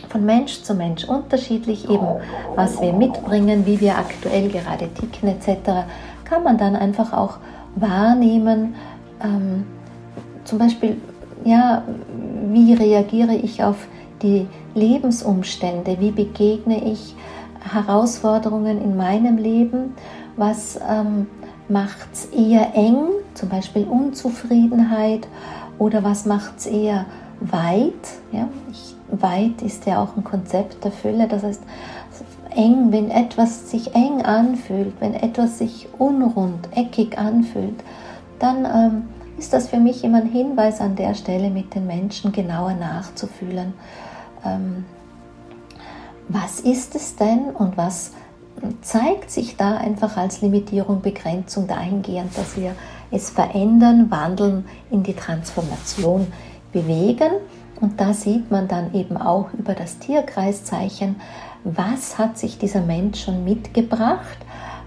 von 0.08 0.24
Mensch 0.24 0.62
zu 0.62 0.74
Mensch 0.74 1.04
unterschiedlich 1.04 1.88
eben, 1.88 2.06
was 2.54 2.80
wir 2.80 2.92
mitbringen, 2.92 3.66
wie 3.66 3.80
wir 3.80 3.98
aktuell 3.98 4.48
gerade 4.48 4.88
ticken 4.88 5.28
etc., 5.28 5.86
kann 6.24 6.42
man 6.42 6.58
dann 6.58 6.74
einfach 6.74 7.12
auch 7.12 7.38
wahrnehmen, 7.76 8.74
ähm, 9.22 9.64
zum 10.44 10.58
Beispiel, 10.58 11.00
ja, 11.44 11.82
wie 12.50 12.74
reagiere 12.74 13.34
ich 13.34 13.62
auf 13.62 13.86
die 14.22 14.46
Lebensumstände, 14.74 15.96
wie 16.00 16.10
begegne 16.10 16.84
ich 16.92 17.14
Herausforderungen 17.60 18.82
in 18.82 18.96
meinem 18.96 19.36
Leben, 19.36 19.94
was 20.36 20.78
ähm, 20.88 21.26
macht 21.68 22.08
es 22.12 22.26
eher 22.26 22.74
eng, 22.74 23.06
zum 23.34 23.48
Beispiel 23.48 23.84
Unzufriedenheit, 23.84 25.26
oder 25.78 26.04
was 26.04 26.26
macht 26.26 26.58
es 26.58 26.66
eher 26.66 27.06
weit. 27.40 27.92
Ja? 28.30 28.48
Ich, 28.70 28.94
weit 29.10 29.62
ist 29.62 29.86
ja 29.86 30.02
auch 30.02 30.16
ein 30.16 30.24
Konzept 30.24 30.84
der 30.84 30.92
Fülle, 30.92 31.28
das 31.28 31.42
heißt 31.42 31.62
eng, 32.54 32.92
wenn 32.92 33.10
etwas 33.10 33.70
sich 33.70 33.94
eng 33.94 34.22
anfühlt, 34.22 34.92
wenn 35.00 35.14
etwas 35.14 35.58
sich 35.58 35.88
unrund, 35.98 36.68
eckig 36.74 37.18
anfühlt, 37.18 37.82
dann 38.38 38.64
ähm, 38.64 39.02
ist 39.38 39.52
das 39.52 39.68
für 39.68 39.78
mich 39.78 40.04
immer 40.04 40.18
ein 40.18 40.30
Hinweis 40.30 40.80
an 40.80 40.96
der 40.96 41.14
Stelle 41.14 41.50
mit 41.50 41.74
den 41.74 41.86
Menschen 41.86 42.32
genauer 42.32 42.74
nachzufühlen. 42.74 43.74
Ähm, 44.44 44.84
was 46.28 46.60
ist 46.60 46.94
es 46.94 47.16
denn 47.16 47.50
und 47.50 47.76
was 47.76 48.12
zeigt 48.80 49.30
sich 49.30 49.56
da 49.56 49.76
einfach 49.76 50.16
als 50.16 50.40
Limitierung, 50.40 51.00
Begrenzung 51.00 51.66
dahingehend, 51.66 52.36
dass 52.36 52.56
wir 52.56 52.74
es 53.10 53.30
verändern, 53.30 54.10
wandeln, 54.10 54.64
in 54.90 55.02
die 55.02 55.14
Transformation 55.14 56.26
bewegen. 56.72 57.32
Und 57.80 58.00
da 58.00 58.14
sieht 58.14 58.50
man 58.50 58.68
dann 58.68 58.94
eben 58.94 59.16
auch 59.16 59.52
über 59.54 59.74
das 59.74 59.98
Tierkreiszeichen, 59.98 61.16
was 61.64 62.18
hat 62.18 62.38
sich 62.38 62.58
dieser 62.58 62.80
Mensch 62.80 63.24
schon 63.24 63.44
mitgebracht, 63.44 64.38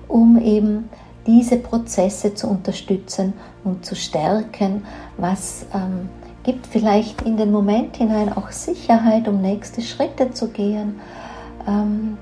um 0.07 0.39
eben 0.39 0.89
diese 1.27 1.57
Prozesse 1.57 2.33
zu 2.33 2.47
unterstützen 2.47 3.33
und 3.63 3.85
zu 3.85 3.95
stärken, 3.95 4.83
was 5.17 5.65
ähm, 5.73 6.09
gibt 6.43 6.67
vielleicht 6.67 7.23
in 7.23 7.37
den 7.37 7.51
Moment 7.51 7.97
hinein 7.97 8.31
auch 8.31 8.51
Sicherheit, 8.51 9.27
um 9.27 9.41
nächste 9.41 9.81
Schritte 9.81 10.31
zu 10.31 10.49
gehen. 10.49 10.99
Ähm, 11.67 12.17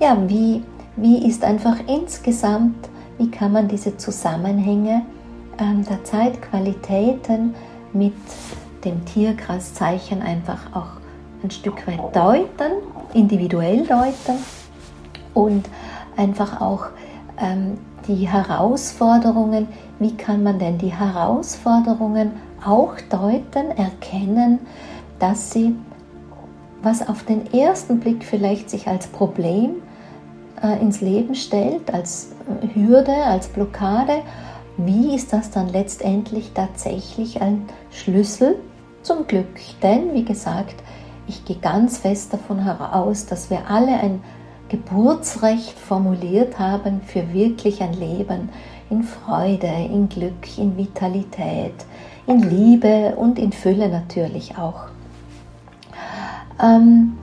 ja, 0.00 0.16
wie, 0.28 0.62
wie 0.96 1.26
ist 1.26 1.44
einfach 1.44 1.76
insgesamt, 1.88 2.88
wie 3.18 3.30
kann 3.30 3.52
man 3.52 3.66
diese 3.66 3.96
Zusammenhänge 3.96 5.02
ähm, 5.58 5.84
der 5.84 6.04
Zeitqualitäten 6.04 7.54
mit 7.92 8.14
dem 8.84 9.04
Tierkreiszeichen 9.04 10.22
einfach 10.22 10.72
auch 10.72 10.98
ein 11.42 11.50
Stück 11.50 11.84
weit 11.88 12.14
deuten, 12.14 12.72
individuell 13.12 13.84
deuten 13.86 14.38
und 15.34 15.68
einfach 16.16 16.60
auch 16.60 16.86
ähm, 17.40 17.78
die 18.08 18.26
Herausforderungen, 18.28 19.68
wie 19.98 20.16
kann 20.16 20.42
man 20.42 20.58
denn 20.58 20.78
die 20.78 20.92
Herausforderungen 20.92 22.32
auch 22.64 22.94
deuten, 23.10 23.70
erkennen, 23.76 24.58
dass 25.18 25.52
sie, 25.52 25.76
was 26.82 27.06
auf 27.06 27.24
den 27.24 27.52
ersten 27.52 28.00
Blick 28.00 28.24
vielleicht 28.24 28.70
sich 28.70 28.88
als 28.88 29.06
Problem 29.06 29.76
äh, 30.62 30.80
ins 30.80 31.00
Leben 31.00 31.34
stellt, 31.34 31.92
als 31.92 32.32
Hürde, 32.74 33.14
als 33.14 33.48
Blockade, 33.48 34.22
wie 34.78 35.14
ist 35.14 35.32
das 35.32 35.50
dann 35.50 35.68
letztendlich 35.68 36.52
tatsächlich 36.54 37.42
ein 37.42 37.64
Schlüssel 37.90 38.56
zum 39.02 39.26
Glück? 39.26 39.48
Denn, 39.82 40.14
wie 40.14 40.24
gesagt, 40.24 40.76
ich 41.26 41.44
gehe 41.44 41.56
ganz 41.56 41.98
fest 41.98 42.32
davon 42.32 42.60
heraus, 42.60 43.26
dass 43.26 43.50
wir 43.50 43.68
alle 43.68 43.98
ein 43.98 44.22
Geburtsrecht 44.68 45.78
formuliert 45.78 46.58
haben 46.58 47.00
für 47.00 47.32
wirklich 47.32 47.80
ein 47.82 47.94
Leben 47.94 48.50
in 48.90 49.02
Freude, 49.02 49.66
in 49.66 50.08
Glück, 50.08 50.58
in 50.58 50.76
Vitalität, 50.76 51.74
in 52.26 52.40
Liebe 52.40 53.14
und 53.16 53.38
in 53.38 53.52
Fülle 53.52 53.88
natürlich 53.88 54.56
auch. 54.58 54.84
Ähm, 56.62 57.16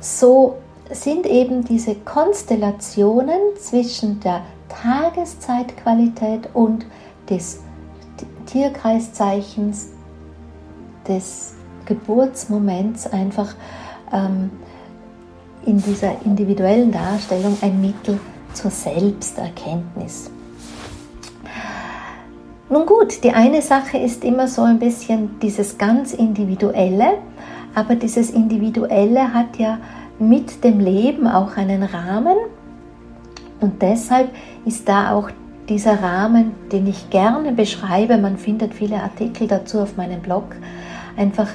so 0.00 0.56
sind 0.90 1.26
eben 1.26 1.64
diese 1.64 1.94
Konstellationen 1.94 3.40
zwischen 3.58 4.20
der 4.20 4.42
Tageszeitqualität 4.68 6.48
und 6.54 6.86
des 7.28 7.60
Tierkreiszeichens 8.46 9.90
des 11.06 11.54
Geburtsmoments 11.86 13.06
einfach 13.06 13.54
ähm, 14.12 14.50
in 15.66 15.82
dieser 15.82 16.12
individuellen 16.24 16.92
Darstellung 16.92 17.56
ein 17.60 17.80
Mittel 17.80 18.18
zur 18.52 18.70
Selbsterkenntnis. 18.70 20.30
Nun 22.68 22.86
gut, 22.86 23.22
die 23.22 23.30
eine 23.30 23.60
Sache 23.60 23.98
ist 23.98 24.24
immer 24.24 24.48
so 24.48 24.62
ein 24.62 24.78
bisschen 24.78 25.38
dieses 25.40 25.76
ganz 25.76 26.14
Individuelle, 26.14 27.18
aber 27.74 27.94
dieses 27.96 28.30
Individuelle 28.30 29.34
hat 29.34 29.58
ja 29.58 29.78
mit 30.18 30.64
dem 30.64 30.80
Leben 30.80 31.26
auch 31.26 31.56
einen 31.56 31.82
Rahmen 31.82 32.36
und 33.60 33.80
deshalb 33.80 34.30
ist 34.64 34.88
da 34.88 35.12
auch 35.12 35.30
dieser 35.68 36.02
Rahmen, 36.02 36.52
den 36.72 36.86
ich 36.86 37.10
gerne 37.10 37.52
beschreibe, 37.52 38.18
man 38.18 38.36
findet 38.36 38.74
viele 38.74 38.96
Artikel 38.96 39.46
dazu 39.46 39.80
auf 39.80 39.96
meinem 39.96 40.20
Blog, 40.20 40.56
einfach 41.16 41.48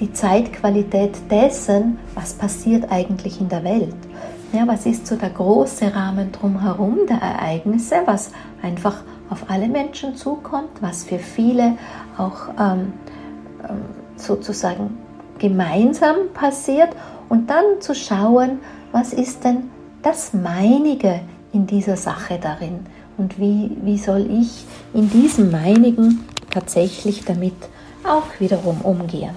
die 0.00 0.12
Zeitqualität 0.12 1.30
dessen, 1.30 1.98
was 2.14 2.34
passiert 2.34 2.90
eigentlich 2.90 3.40
in 3.40 3.48
der 3.48 3.64
Welt. 3.64 3.96
Ja, 4.52 4.66
was 4.66 4.86
ist 4.86 5.06
so 5.06 5.16
der 5.16 5.30
große 5.30 5.94
Rahmen 5.94 6.32
drumherum 6.32 6.98
der 7.08 7.18
Ereignisse, 7.18 7.96
was 8.06 8.30
einfach 8.62 9.02
auf 9.28 9.50
alle 9.50 9.68
Menschen 9.68 10.16
zukommt, 10.16 10.70
was 10.80 11.04
für 11.04 11.18
viele 11.18 11.76
auch 12.16 12.48
ähm, 12.58 12.92
ähm 13.68 14.06
sozusagen 14.18 14.96
gemeinsam 15.38 16.30
passiert 16.32 16.88
und 17.28 17.50
dann 17.50 17.80
zu 17.80 17.94
schauen, 17.94 18.60
was 18.92 19.12
ist 19.12 19.44
denn 19.44 19.70
das 20.02 20.32
Meinige 20.32 21.20
in 21.52 21.66
dieser 21.66 21.98
Sache 21.98 22.38
darin 22.40 22.86
und 23.18 23.38
wie, 23.38 23.76
wie 23.82 23.98
soll 23.98 24.26
ich 24.30 24.64
in 24.94 25.10
diesem 25.10 25.50
Meinigen 25.50 26.24
tatsächlich 26.50 27.26
damit 27.26 27.52
auch 28.04 28.40
wiederum 28.40 28.80
umgehen. 28.82 29.34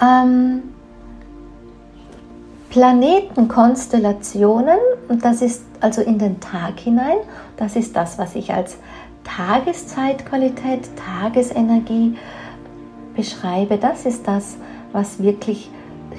Ähm, 0.00 0.62
Planetenkonstellationen, 2.70 4.78
und 5.08 5.24
das 5.24 5.40
ist 5.40 5.64
also 5.80 6.02
in 6.02 6.18
den 6.18 6.40
Tag 6.40 6.80
hinein, 6.80 7.18
das 7.56 7.76
ist 7.76 7.96
das, 7.96 8.18
was 8.18 8.34
ich 8.34 8.52
als 8.52 8.76
Tageszeitqualität, 9.24 10.90
Tagesenergie 10.96 12.18
beschreibe, 13.14 13.78
das 13.78 14.04
ist 14.04 14.28
das, 14.28 14.56
was 14.92 15.22
wirklich 15.22 15.70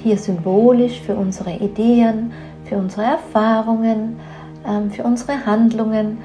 hier 0.02 0.18
symbolisch 0.18 1.02
für 1.02 1.16
unsere 1.16 1.52
Ideen, 1.52 2.32
für 2.66 2.78
unsere 2.78 3.04
Erfahrungen, 3.04 4.20
ähm, 4.66 4.92
für 4.92 5.04
unsere 5.04 5.46
Handlungen 5.46 6.18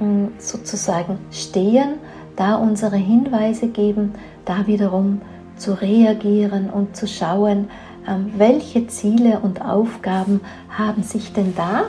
ähm, 0.00 0.28
sozusagen 0.38 1.18
stehen, 1.30 1.94
da 2.36 2.54
unsere 2.54 2.96
Hinweise 2.96 3.68
geben, 3.68 4.14
da 4.44 4.66
wiederum 4.66 5.20
zu 5.56 5.80
reagieren 5.80 6.70
und 6.70 6.96
zu 6.96 7.06
schauen, 7.06 7.68
ähm, 8.08 8.32
welche 8.36 8.86
Ziele 8.88 9.40
und 9.40 9.62
Aufgaben 9.62 10.40
haben 10.70 11.02
sich 11.02 11.32
denn 11.32 11.54
da 11.56 11.84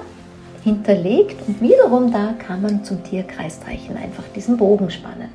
hinterlegt 0.64 1.48
und 1.48 1.60
wiederum 1.62 2.12
da 2.12 2.34
kann 2.38 2.62
man 2.62 2.84
zum 2.84 3.04
Tierkreisstreichen 3.04 3.98
einfach 3.98 4.24
diesen 4.36 4.58
Bogen 4.58 4.90
spannen. 4.90 5.30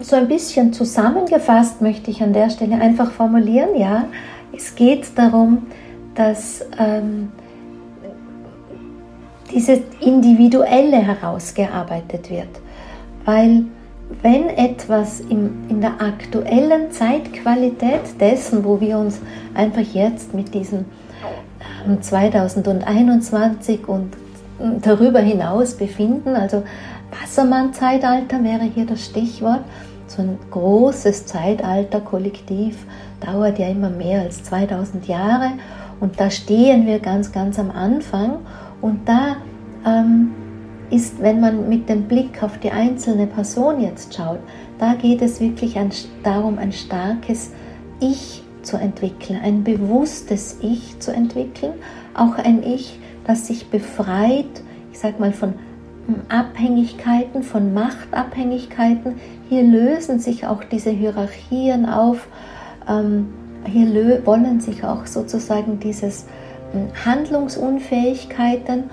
So 0.00 0.16
ein 0.16 0.26
bisschen 0.26 0.72
zusammengefasst 0.72 1.80
möchte 1.80 2.10
ich 2.10 2.22
an 2.22 2.32
der 2.32 2.50
Stelle 2.50 2.76
einfach 2.80 3.12
formulieren, 3.12 3.76
ja, 3.76 4.06
es 4.54 4.74
geht 4.74 5.16
darum, 5.16 5.66
dass 6.14 6.64
ähm, 6.78 7.30
dieses 9.52 9.80
Individuelle 10.00 10.96
herausgearbeitet 10.96 12.30
wird, 12.30 12.48
weil 13.24 13.64
wenn 14.20 14.48
etwas 14.48 15.20
im, 15.20 15.68
in 15.68 15.80
der 15.80 16.00
aktuellen 16.00 16.90
Zeitqualität 16.90 18.20
dessen, 18.20 18.64
wo 18.64 18.80
wir 18.80 18.98
uns 18.98 19.20
einfach 19.54 19.80
jetzt 19.80 20.34
mit 20.34 20.52
diesem 20.54 20.84
2021 22.00 23.80
ähm, 23.80 24.10
und 24.58 24.86
darüber 24.86 25.20
hinaus 25.20 25.74
befinden, 25.74 26.36
also 26.36 26.62
Wassermann-Zeitalter 27.20 28.42
wäre 28.42 28.64
hier 28.64 28.86
das 28.86 29.04
Stichwort, 29.04 29.60
so 30.06 30.22
ein 30.22 30.38
großes 30.50 31.26
Zeitalter 31.26 32.00
kollektiv 32.00 32.76
dauert 33.24 33.58
ja 33.58 33.68
immer 33.68 33.90
mehr 33.90 34.22
als 34.22 34.44
2000 34.44 35.08
Jahre 35.08 35.52
und 36.00 36.20
da 36.20 36.30
stehen 36.30 36.86
wir 36.86 36.98
ganz, 36.98 37.32
ganz 37.32 37.58
am 37.58 37.70
Anfang 37.70 38.38
und 38.80 39.08
da 39.08 39.36
ähm, 39.86 40.32
ist, 40.92 41.20
wenn 41.22 41.40
man 41.40 41.68
mit 41.68 41.88
dem 41.88 42.04
Blick 42.04 42.42
auf 42.42 42.58
die 42.58 42.70
einzelne 42.70 43.26
Person 43.26 43.80
jetzt 43.80 44.14
schaut, 44.14 44.40
da 44.78 44.94
geht 44.94 45.22
es 45.22 45.40
wirklich 45.40 45.78
ein, 45.78 45.90
darum, 46.22 46.58
ein 46.58 46.72
starkes 46.72 47.50
Ich 47.98 48.42
zu 48.62 48.76
entwickeln, 48.76 49.40
ein 49.42 49.64
bewusstes 49.64 50.58
Ich 50.60 50.98
zu 51.00 51.12
entwickeln, 51.12 51.72
auch 52.14 52.36
ein 52.36 52.62
Ich, 52.62 53.00
das 53.24 53.46
sich 53.46 53.68
befreit, 53.68 54.62
ich 54.92 54.98
sag 54.98 55.18
mal, 55.18 55.32
von 55.32 55.54
hm, 56.06 56.16
Abhängigkeiten, 56.28 57.42
von 57.42 57.72
Machtabhängigkeiten. 57.72 59.14
Hier 59.48 59.62
lösen 59.62 60.18
sich 60.18 60.46
auch 60.46 60.62
diese 60.64 60.90
Hierarchien 60.90 61.86
auf. 61.86 62.28
Ähm, 62.86 63.32
hier 63.64 64.26
wollen 64.26 64.60
sich 64.60 64.84
auch 64.84 65.06
sozusagen 65.06 65.80
dieses 65.80 66.26
hm, 66.72 66.88
Handlungsunfähigkeiten 67.06 68.90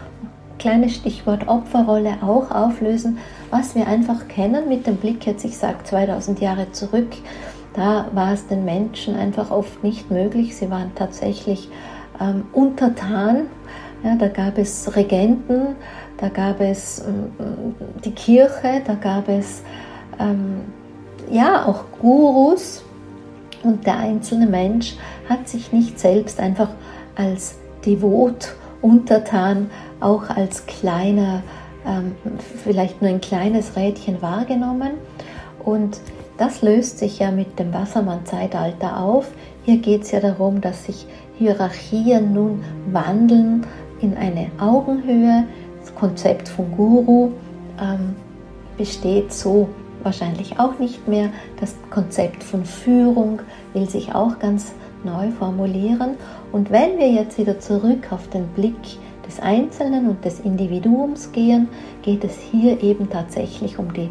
kleines 0.59 0.95
Stichwort 0.95 1.47
Opferrolle 1.47 2.17
auch 2.21 2.51
auflösen, 2.51 3.17
was 3.49 3.73
wir 3.75 3.87
einfach 3.87 4.27
kennen 4.27 4.69
mit 4.69 4.85
dem 4.85 4.97
Blick 4.97 5.25
jetzt, 5.25 5.43
ich 5.45 5.57
sage 5.57 5.77
2000 5.83 6.39
Jahre 6.39 6.71
zurück, 6.71 7.07
da 7.73 8.07
war 8.13 8.33
es 8.33 8.47
den 8.47 8.65
Menschen 8.65 9.15
einfach 9.15 9.51
oft 9.51 9.83
nicht 9.83 10.11
möglich. 10.11 10.55
Sie 10.55 10.69
waren 10.69 10.91
tatsächlich 10.95 11.69
ähm, 12.19 12.45
untertan. 12.51 13.47
Ja, 14.03 14.15
da 14.15 14.27
gab 14.27 14.57
es 14.57 14.95
Regenten, 14.95 15.75
da 16.17 16.29
gab 16.29 16.61
es 16.61 17.03
ähm, 17.05 17.75
die 18.03 18.11
Kirche, 18.11 18.81
da 18.85 18.95
gab 18.95 19.27
es 19.27 19.61
ähm, 20.19 20.61
ja 21.29 21.65
auch 21.65 21.83
Gurus 21.99 22.83
und 23.63 23.85
der 23.85 23.97
einzelne 23.97 24.47
Mensch 24.47 24.95
hat 25.27 25.47
sich 25.49 25.73
nicht 25.73 25.99
selbst 25.99 26.39
einfach 26.39 26.69
als 27.15 27.57
devot 27.85 28.55
untertan 28.81 29.69
auch 29.99 30.29
als 30.29 30.65
kleiner, 30.65 31.43
ähm, 31.85 32.15
vielleicht 32.63 33.01
nur 33.01 33.09
ein 33.09 33.21
kleines 33.21 33.75
Rädchen 33.75 34.21
wahrgenommen. 34.21 34.91
Und 35.63 35.99
das 36.37 36.61
löst 36.61 36.99
sich 36.99 37.19
ja 37.19 37.31
mit 37.31 37.59
dem 37.59 37.73
Wassermann-Zeitalter 37.73 38.97
auf. 39.01 39.29
Hier 39.63 39.77
geht 39.77 40.03
es 40.03 40.11
ja 40.11 40.19
darum, 40.19 40.61
dass 40.61 40.85
sich 40.85 41.05
Hierarchien 41.37 42.33
nun 42.33 42.63
wandeln 42.91 43.65
in 44.01 44.15
eine 44.15 44.49
Augenhöhe. 44.59 45.45
Das 45.81 45.93
Konzept 45.95 46.47
von 46.47 46.71
Guru, 46.71 47.31
ähm, 47.81 48.15
besteht 48.77 49.33
so 49.33 49.67
wahrscheinlich 50.03 50.59
auch 50.59 50.79
nicht 50.79 51.07
mehr. 51.07 51.29
Das 51.59 51.75
Konzept 51.89 52.43
von 52.43 52.65
Führung 52.65 53.41
will 53.73 53.89
sich 53.89 54.15
auch 54.15 54.39
ganz 54.39 54.73
neu 55.03 55.31
formulieren. 55.31 56.17
Und 56.51 56.71
wenn 56.71 56.97
wir 56.97 57.11
jetzt 57.11 57.37
wieder 57.37 57.59
zurück 57.59 58.11
auf 58.11 58.27
den 58.29 58.47
Blick 58.49 58.75
des 59.25 59.39
Einzelnen 59.39 60.09
und 60.09 60.23
des 60.25 60.39
Individuums 60.39 61.31
gehen, 61.31 61.67
geht 62.01 62.23
es 62.23 62.37
hier 62.37 62.81
eben 62.81 63.09
tatsächlich 63.09 63.77
um 63.77 63.93
die 63.93 64.09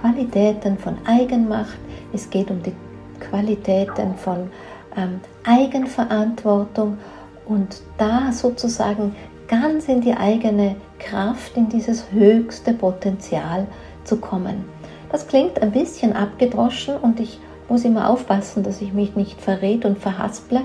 Qualitäten 0.00 0.78
von 0.78 0.96
Eigenmacht, 1.04 1.78
es 2.12 2.30
geht 2.30 2.50
um 2.50 2.62
die 2.62 2.72
Qualitäten 3.20 4.14
von 4.14 4.50
ähm, 4.96 5.20
Eigenverantwortung 5.44 6.98
und 7.46 7.82
da 7.98 8.32
sozusagen 8.32 9.14
ganz 9.48 9.88
in 9.88 10.00
die 10.00 10.14
eigene 10.14 10.76
Kraft, 10.98 11.56
in 11.56 11.68
dieses 11.68 12.10
höchste 12.12 12.72
Potenzial 12.72 13.66
zu 14.04 14.16
kommen. 14.16 14.64
Das 15.10 15.26
klingt 15.26 15.60
ein 15.60 15.72
bisschen 15.72 16.12
abgedroschen 16.12 16.96
und 16.96 17.18
ich 17.18 17.40
muss 17.70 17.84
immer 17.84 18.10
aufpassen, 18.10 18.62
dass 18.62 18.80
ich 18.80 18.92
mich 18.92 19.16
nicht 19.16 19.40
verrät 19.40 19.84
und 19.84 19.98
verhasple, 19.98 20.62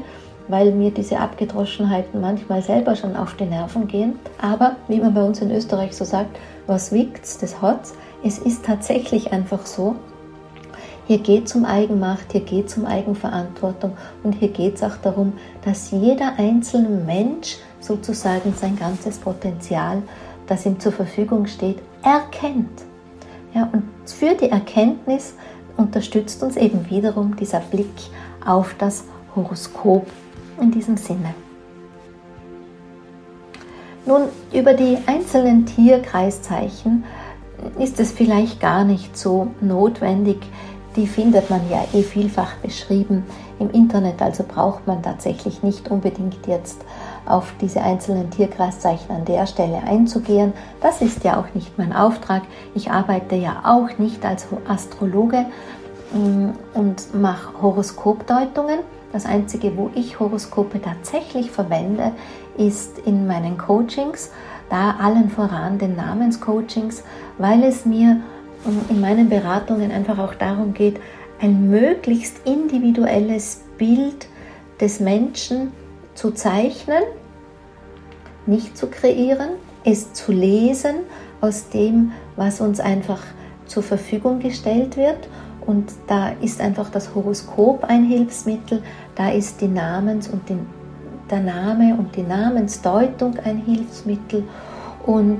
weil 0.47 0.71
mir 0.71 0.91
diese 0.91 1.19
Abgedroschenheiten 1.19 2.19
manchmal 2.21 2.61
selber 2.61 2.95
schon 2.95 3.15
auf 3.15 3.35
die 3.35 3.45
Nerven 3.45 3.87
gehen. 3.87 4.19
Aber 4.41 4.75
wie 4.87 4.99
man 4.99 5.13
bei 5.13 5.23
uns 5.23 5.41
in 5.41 5.51
Österreich 5.51 5.95
so 5.95 6.05
sagt, 6.05 6.37
was 6.67 6.91
wiegt's, 6.91 7.37
das 7.37 7.61
hat's. 7.61 7.93
Es 8.23 8.39
ist 8.39 8.65
tatsächlich 8.65 9.31
einfach 9.31 9.65
so. 9.65 9.95
Hier 11.07 11.19
geht 11.19 11.45
es 11.45 11.55
um 11.55 11.65
Eigenmacht, 11.65 12.31
hier 12.31 12.41
geht 12.41 12.67
es 12.67 12.77
um 12.77 12.85
Eigenverantwortung 12.85 13.95
und 14.23 14.33
hier 14.33 14.49
geht 14.49 14.75
es 14.75 14.83
auch 14.83 14.97
darum, 15.03 15.33
dass 15.63 15.91
jeder 15.91 16.33
einzelne 16.37 16.89
Mensch 16.89 17.57
sozusagen 17.79 18.53
sein 18.55 18.75
ganzes 18.75 19.19
Potenzial, 19.19 20.01
das 20.47 20.65
ihm 20.65 20.79
zur 20.79 20.91
Verfügung 20.91 21.45
steht, 21.45 21.77
erkennt. 22.01 22.81
Ja, 23.53 23.69
und 23.71 23.83
für 24.05 24.33
die 24.33 24.49
Erkenntnis 24.49 25.35
unterstützt 25.77 26.41
uns 26.43 26.55
eben 26.55 26.89
wiederum 26.89 27.35
dieser 27.35 27.59
Blick 27.59 27.93
auf 28.45 28.75
das 28.77 29.05
Horoskop 29.35 30.07
in 30.59 30.71
diesem 30.71 30.97
Sinne. 30.97 31.33
Nun, 34.05 34.23
über 34.53 34.73
die 34.75 34.97
einzelnen 35.07 35.65
Tierkreiszeichen 35.65 37.03
ist 37.79 37.99
es 37.99 38.11
vielleicht 38.11 38.59
gar 38.59 38.83
nicht 38.83 39.17
so 39.17 39.47
notwendig. 39.61 40.37
Die 40.95 41.07
findet 41.07 41.49
man 41.49 41.61
ja 41.69 41.83
eh 41.93 42.03
vielfach 42.03 42.55
beschrieben 42.57 43.23
im 43.59 43.71
Internet, 43.71 44.21
also 44.21 44.43
braucht 44.47 44.85
man 44.85 45.01
tatsächlich 45.01 45.63
nicht 45.63 45.89
unbedingt 45.89 46.45
jetzt 46.47 46.85
auf 47.25 47.53
diese 47.59 47.81
einzelnen 47.81 48.29
Tierkreiszeichen 48.29 49.15
an 49.15 49.25
der 49.25 49.47
Stelle 49.47 49.81
einzugehen. 49.85 50.53
Das 50.81 51.01
ist 51.01 51.23
ja 51.23 51.37
auch 51.37 51.53
nicht 51.53 51.77
mein 51.77 51.93
Auftrag. 51.93 52.43
Ich 52.75 52.91
arbeite 52.91 53.35
ja 53.35 53.61
auch 53.63 53.97
nicht 53.97 54.25
als 54.25 54.47
Astrologe 54.67 55.45
mm, 56.13 56.49
und 56.73 57.15
mache 57.19 57.61
Horoskopdeutungen. 57.61 58.79
Das 59.11 59.25
Einzige, 59.25 59.75
wo 59.77 59.89
ich 59.95 60.19
Horoskope 60.19 60.81
tatsächlich 60.81 61.51
verwende, 61.51 62.11
ist 62.57 62.99
in 62.99 63.27
meinen 63.27 63.57
Coachings, 63.57 64.31
da 64.69 64.95
allen 64.99 65.29
voran 65.29 65.77
den 65.77 65.95
Namenscoachings, 65.95 67.03
weil 67.37 67.63
es 67.63 67.85
mir 67.85 68.21
mm, 68.65 68.91
in 68.91 69.01
meinen 69.01 69.29
Beratungen 69.29 69.91
einfach 69.91 70.19
auch 70.19 70.35
darum 70.35 70.73
geht, 70.73 70.99
ein 71.41 71.69
möglichst 71.69 72.47
individuelles 72.47 73.63
Bild 73.77 74.27
des 74.79 74.99
Menschen 74.99 75.71
zu 76.15 76.31
zeichnen, 76.31 77.03
nicht 78.45 78.77
zu 78.77 78.87
kreieren, 78.87 79.49
es 79.83 80.13
zu 80.13 80.31
lesen 80.31 80.95
aus 81.41 81.69
dem, 81.69 82.11
was 82.35 82.61
uns 82.61 82.79
einfach 82.79 83.21
zur 83.67 83.83
Verfügung 83.83 84.39
gestellt 84.39 84.97
wird. 84.97 85.29
Und 85.65 85.91
da 86.07 86.29
ist 86.41 86.61
einfach 86.61 86.89
das 86.89 87.13
Horoskop 87.15 87.83
ein 87.83 88.03
Hilfsmittel, 88.05 88.83
da 89.15 89.29
ist 89.29 89.61
die 89.61 89.67
Namens- 89.67 90.27
und 90.27 90.47
die, 90.47 90.57
der 91.29 91.39
Name 91.41 91.95
und 91.95 92.15
die 92.15 92.23
Namensdeutung 92.23 93.37
ein 93.43 93.57
Hilfsmittel 93.57 94.43
und 95.05 95.39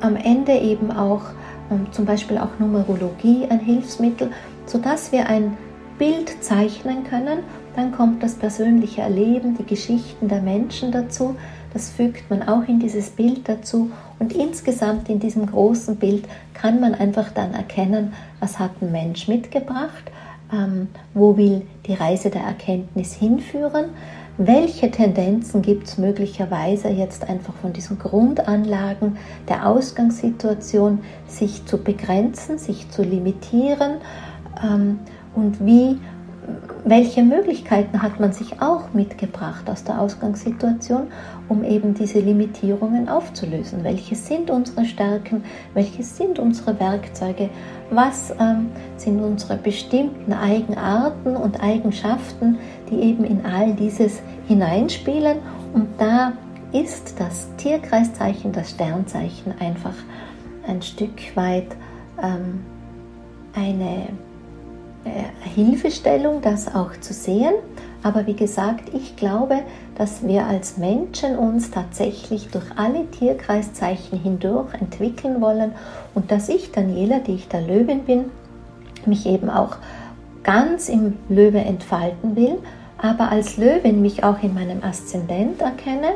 am 0.00 0.16
Ende 0.16 0.52
eben 0.52 0.90
auch 0.90 1.22
ähm, 1.70 1.86
zum 1.92 2.06
Beispiel 2.06 2.38
auch 2.38 2.58
Numerologie 2.58 3.46
ein 3.48 3.60
Hilfsmittel, 3.60 4.30
sodass 4.66 5.12
wir 5.12 5.28
ein 5.28 5.56
Bild 5.98 6.42
zeichnen 6.42 7.04
können 7.04 7.40
dann 7.76 7.92
kommt 7.92 8.22
das 8.22 8.34
persönliche 8.34 9.02
Erleben, 9.02 9.56
die 9.56 9.66
Geschichten 9.66 10.28
der 10.28 10.42
Menschen 10.42 10.92
dazu. 10.92 11.36
Das 11.72 11.90
fügt 11.90 12.30
man 12.30 12.42
auch 12.46 12.68
in 12.68 12.78
dieses 12.78 13.10
Bild 13.10 13.48
dazu. 13.48 13.90
Und 14.18 14.32
insgesamt 14.32 15.08
in 15.08 15.18
diesem 15.18 15.46
großen 15.46 15.96
Bild 15.96 16.26
kann 16.52 16.80
man 16.80 16.94
einfach 16.94 17.32
dann 17.32 17.52
erkennen, 17.52 18.12
was 18.38 18.58
hat 18.58 18.70
ein 18.80 18.92
Mensch 18.92 19.26
mitgebracht, 19.26 20.10
ähm, 20.52 20.88
wo 21.14 21.36
will 21.36 21.62
die 21.86 21.94
Reise 21.94 22.30
der 22.30 22.42
Erkenntnis 22.42 23.14
hinführen, 23.14 23.86
welche 24.36 24.90
Tendenzen 24.90 25.62
gibt 25.62 25.86
es 25.86 25.98
möglicherweise 25.98 26.88
jetzt 26.88 27.28
einfach 27.28 27.54
von 27.54 27.72
diesen 27.72 27.98
Grundanlagen 27.98 29.16
der 29.48 29.66
Ausgangssituation, 29.66 31.00
sich 31.28 31.64
zu 31.66 31.78
begrenzen, 31.78 32.58
sich 32.58 32.90
zu 32.90 33.02
limitieren 33.02 33.98
ähm, 34.62 34.98
und 35.34 35.64
wie 35.64 35.98
welche 36.86 37.22
Möglichkeiten 37.22 38.02
hat 38.02 38.20
man 38.20 38.34
sich 38.34 38.60
auch 38.60 38.92
mitgebracht 38.92 39.70
aus 39.70 39.84
der 39.84 39.98
Ausgangssituation, 39.98 41.06
um 41.48 41.64
eben 41.64 41.94
diese 41.94 42.20
Limitierungen 42.20 43.08
aufzulösen? 43.08 43.82
Welche 43.84 44.14
sind 44.14 44.50
unsere 44.50 44.84
Stärken? 44.84 45.44
Welche 45.72 46.02
sind 46.02 46.38
unsere 46.38 46.78
Werkzeuge? 46.78 47.48
Was 47.90 48.34
ähm, 48.38 48.70
sind 48.98 49.18
unsere 49.22 49.56
bestimmten 49.56 50.34
Eigenarten 50.34 51.36
und 51.36 51.62
Eigenschaften, 51.62 52.58
die 52.90 53.00
eben 53.00 53.24
in 53.24 53.46
all 53.46 53.72
dieses 53.72 54.20
hineinspielen? 54.46 55.38
Und 55.72 55.88
da 55.96 56.34
ist 56.72 57.18
das 57.18 57.48
Tierkreiszeichen, 57.56 58.52
das 58.52 58.70
Sternzeichen 58.70 59.54
einfach 59.58 59.94
ein 60.68 60.82
Stück 60.82 61.34
weit 61.34 61.68
ähm, 62.22 62.60
eine 63.54 64.08
Hilfestellung, 65.54 66.40
das 66.42 66.74
auch 66.74 66.92
zu 67.00 67.12
sehen. 67.12 67.54
Aber 68.02 68.26
wie 68.26 68.34
gesagt, 68.34 68.92
ich 68.94 69.16
glaube, 69.16 69.60
dass 69.96 70.26
wir 70.26 70.46
als 70.46 70.76
Menschen 70.76 71.38
uns 71.38 71.70
tatsächlich 71.70 72.48
durch 72.48 72.64
alle 72.76 73.10
Tierkreiszeichen 73.10 74.18
hindurch 74.18 74.74
entwickeln 74.74 75.40
wollen 75.40 75.72
und 76.14 76.30
dass 76.30 76.48
ich, 76.48 76.70
Daniela, 76.70 77.20
die 77.20 77.34
ich 77.34 77.48
der 77.48 77.62
Löwin 77.62 78.04
bin, 78.04 78.26
mich 79.06 79.26
eben 79.26 79.48
auch 79.48 79.76
ganz 80.42 80.88
im 80.88 81.16
Löwe 81.28 81.58
entfalten 81.58 82.36
will, 82.36 82.58
aber 82.98 83.30
als 83.30 83.56
Löwin 83.56 84.02
mich 84.02 84.22
auch 84.22 84.42
in 84.42 84.54
meinem 84.54 84.82
Aszendent 84.82 85.62
erkenne 85.62 86.12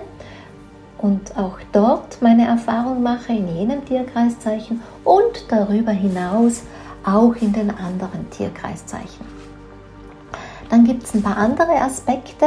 und 0.99 1.39
auch 1.39 1.59
dort 1.73 2.21
meine 2.21 2.47
Erfahrung 2.47 3.03
mache 3.03 3.33
in 3.33 3.49
jenem 3.57 3.85
Tierkreiszeichen 3.85 4.83
und 5.05 5.47
darüber 5.49 5.93
hinaus 5.93 6.63
auch 7.05 7.35
in 7.37 7.53
den 7.53 7.71
anderen 7.71 8.29
Tierkreiszeichen. 8.31 9.27
Dann 10.71 10.85
gibt 10.85 11.05
es 11.05 11.15
ein 11.15 11.23
paar 11.23 11.37
andere 11.37 11.81
Aspekte, 11.81 12.47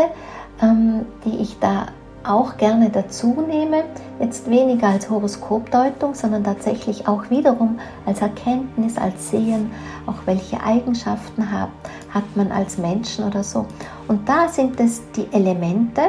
ähm, 0.61 1.05
die 1.25 1.37
ich 1.37 1.57
da 1.59 1.87
auch 2.23 2.57
gerne 2.57 2.89
dazu 2.89 3.43
nehme. 3.47 3.83
Jetzt 4.19 4.49
weniger 4.49 4.89
als 4.89 5.09
Horoskopdeutung, 5.09 6.13
sondern 6.13 6.43
tatsächlich 6.43 7.07
auch 7.07 7.29
wiederum 7.29 7.79
als 8.05 8.21
Erkenntnis, 8.21 8.97
als 8.97 9.31
Sehen, 9.31 9.71
auch 10.05 10.17
welche 10.25 10.61
Eigenschaften 10.61 11.51
hat, 11.51 11.69
hat 12.13 12.23
man 12.35 12.51
als 12.51 12.77
Menschen 12.77 13.25
oder 13.25 13.43
so. 13.43 13.65
Und 14.07 14.27
da 14.29 14.47
sind 14.47 14.79
es 14.79 15.01
die 15.15 15.27
Elemente, 15.31 16.01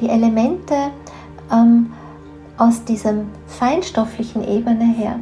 die 0.00 0.08
Elemente 0.08 0.74
ähm, 1.52 1.92
aus 2.56 2.84
diesem 2.84 3.28
feinstofflichen 3.46 4.46
Ebene 4.46 4.84
her, 4.84 5.18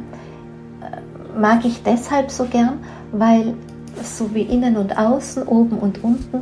mag 1.39 1.65
ich 1.65 1.83
deshalb 1.83 2.31
so 2.31 2.45
gern, 2.45 2.79
weil 3.11 3.55
so 4.03 4.33
wie 4.33 4.43
innen 4.43 4.77
und 4.77 4.97
außen, 4.97 5.43
oben 5.43 5.79
und 5.79 6.03
unten, 6.03 6.41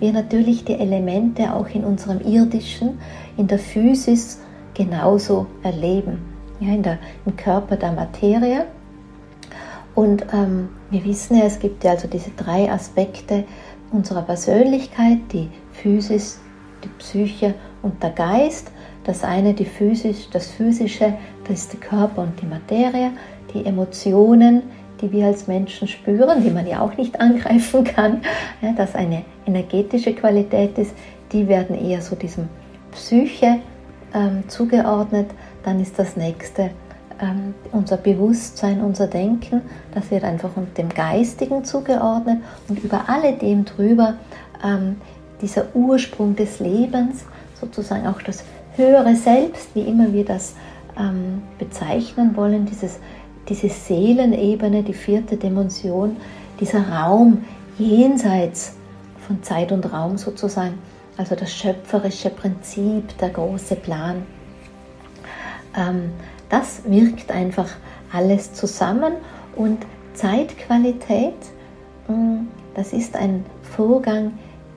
wir 0.00 0.12
natürlich 0.12 0.64
die 0.64 0.74
Elemente 0.74 1.54
auch 1.54 1.68
in 1.68 1.84
unserem 1.84 2.20
irdischen, 2.20 2.98
in 3.36 3.46
der 3.46 3.58
Physis 3.58 4.40
genauso 4.74 5.46
erleben, 5.62 6.18
ja, 6.60 6.74
in 6.74 6.82
der, 6.82 6.98
im 7.24 7.36
Körper 7.36 7.76
der 7.76 7.92
Materie. 7.92 8.66
Und 9.94 10.26
ähm, 10.32 10.68
wir 10.90 11.04
wissen 11.04 11.36
ja, 11.36 11.44
es 11.44 11.58
gibt 11.58 11.84
ja 11.84 11.92
also 11.92 12.08
diese 12.08 12.30
drei 12.30 12.70
Aspekte 12.70 13.44
unserer 13.92 14.22
Persönlichkeit, 14.22 15.18
die 15.32 15.48
Physis, 15.72 16.40
die 16.82 16.88
Psyche 16.98 17.54
und 17.82 18.02
der 18.02 18.10
Geist. 18.10 18.72
Das 19.04 19.22
eine, 19.22 19.54
die 19.54 19.66
Physis, 19.66 20.28
das 20.30 20.48
Physische, 20.48 21.14
das 21.46 21.60
ist 21.60 21.72
der 21.74 21.80
Körper 21.80 22.22
und 22.22 22.40
die 22.40 22.46
Materie 22.46 23.12
die 23.52 23.66
Emotionen, 23.66 24.62
die 25.00 25.12
wir 25.12 25.26
als 25.26 25.46
Menschen 25.46 25.88
spüren, 25.88 26.42
die 26.42 26.50
man 26.50 26.66
ja 26.66 26.80
auch 26.80 26.96
nicht 26.96 27.20
angreifen 27.20 27.84
kann, 27.84 28.22
ja, 28.62 28.72
dass 28.72 28.94
eine 28.94 29.24
energetische 29.46 30.14
Qualität 30.14 30.78
ist, 30.78 30.94
die 31.32 31.48
werden 31.48 31.76
eher 31.76 32.00
so 32.00 32.16
diesem 32.16 32.48
Psyche 32.92 33.58
ähm, 34.14 34.44
zugeordnet. 34.48 35.30
Dann 35.64 35.80
ist 35.80 35.98
das 35.98 36.16
nächste 36.16 36.70
ähm, 37.20 37.54
unser 37.72 37.96
Bewusstsein, 37.96 38.80
unser 38.80 39.06
Denken, 39.06 39.62
das 39.94 40.10
wird 40.10 40.24
einfach 40.24 40.50
dem 40.76 40.88
Geistigen 40.88 41.64
zugeordnet 41.64 42.38
und 42.68 42.82
über 42.82 43.08
alledem 43.08 43.64
drüber 43.64 44.14
ähm, 44.64 44.96
dieser 45.40 45.66
Ursprung 45.74 46.34
des 46.36 46.60
Lebens, 46.60 47.24
sozusagen 47.60 48.06
auch 48.06 48.20
das 48.22 48.44
höhere 48.76 49.14
Selbst, 49.14 49.74
wie 49.74 49.82
immer 49.82 50.12
wir 50.12 50.24
das 50.24 50.54
ähm, 50.98 51.42
bezeichnen 51.58 52.36
wollen, 52.36 52.66
dieses, 52.66 52.98
diese 53.48 53.68
Seelenebene, 53.68 54.82
die 54.82 54.94
vierte 54.94 55.36
Dimension, 55.36 56.16
dieser 56.60 56.88
Raum 56.88 57.44
jenseits 57.78 58.74
von 59.26 59.42
Zeit 59.42 59.72
und 59.72 59.92
Raum 59.92 60.16
sozusagen, 60.16 60.78
also 61.16 61.34
das 61.34 61.52
schöpferische 61.52 62.30
Prinzip, 62.30 63.16
der 63.18 63.30
große 63.30 63.76
Plan. 63.76 64.22
Ähm, 65.76 66.10
das 66.48 66.82
wirkt 66.84 67.30
einfach 67.30 67.68
alles 68.12 68.52
zusammen 68.52 69.14
und 69.56 69.78
Zeitqualität, 70.14 71.34
mm, 72.08 72.46
das 72.74 72.92
ist 72.92 73.16
ein 73.16 73.44
Vorgang 73.62 74.32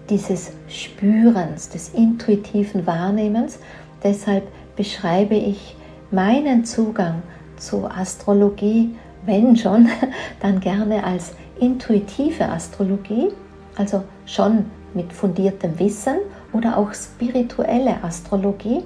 dieses 0.10 0.52
Spürens, 0.68 1.70
des 1.70 1.90
intuitiven 1.90 2.88
Wahrnehmens. 2.88 3.60
Deshalb 4.04 4.48
beschreibe 4.76 5.36
ich 5.36 5.76
meinen 6.12 6.64
Zugang 6.66 7.22
zur 7.58 7.96
Astrologie, 7.96 8.96
wenn 9.26 9.56
schon, 9.56 9.90
dann 10.42 10.60
gerne 10.60 11.04
als 11.04 11.34
intuitive 11.60 12.48
Astrologie, 12.48 13.30
also 13.76 14.04
schon 14.26 14.66
mit 14.94 15.12
fundiertem 15.14 15.78
Wissen 15.80 16.18
oder 16.54 16.78
auch 16.78 16.94
spirituelle 16.94 18.04
Astrologie, 18.04 18.84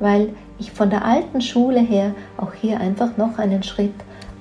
weil 0.00 0.30
ich 0.58 0.72
von 0.72 0.90
der 0.90 1.04
alten 1.04 1.40
Schule 1.40 1.80
her 1.80 2.14
auch 2.36 2.52
hier 2.54 2.80
einfach 2.80 3.16
noch 3.16 3.38
einen 3.38 3.62
Schritt 3.62 3.94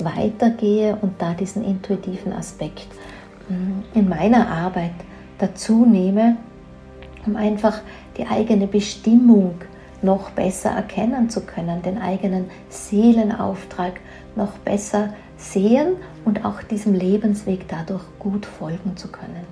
weitergehe 0.04 0.98
und 1.02 1.22
da 1.22 1.34
diesen 1.34 1.64
intuitiven 1.64 2.34
Aspekt 2.34 2.88
mm, 3.50 3.98
in 3.98 4.10
meiner 4.10 4.48
Arbeit 4.48 4.94
dazu 5.38 5.86
nehme, 5.86 6.38
um 7.26 7.36
einfach 7.36 7.80
die 8.18 8.28
eigene 8.28 8.68
Bestimmung 8.68 9.56
noch 10.04 10.32
besser 10.32 10.70
erkennen 10.70 11.30
zu 11.30 11.42
können, 11.42 11.82
den 11.82 11.98
eigenen 11.98 12.50
Seelenauftrag 12.70 14.00
noch 14.36 14.54
besser 14.60 15.14
sehen 15.38 15.96
und 16.26 16.46
auch 16.46 16.62
diesem 16.62 16.94
Lebensweg 16.94 17.68
dadurch 17.68 18.04
gut 18.20 18.46
folgen 18.46 18.96
zu 18.98 19.08
können. 19.08 19.46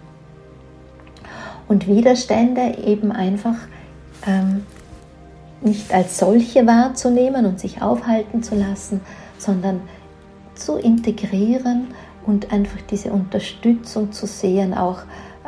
Und 1.68 1.88
Widerstände 1.88 2.78
eben 2.84 3.12
einfach 3.12 3.56
ähm, 4.28 4.66
nicht 5.62 5.94
als 5.94 6.18
solche 6.18 6.66
wahrzunehmen 6.66 7.46
und 7.46 7.60
sich 7.60 7.82
aufhalten 7.82 8.44
zu 8.44 8.56
lassen, 8.56 9.02
sondern 9.38 9.82
zu 10.56 10.78
integrieren 10.78 11.88
und 12.26 12.52
einfach 12.52 12.80
diese 12.90 13.12
Unterstützung 13.12 14.12
zu 14.12 14.26
sehen, 14.28 14.74
auch 14.74 15.00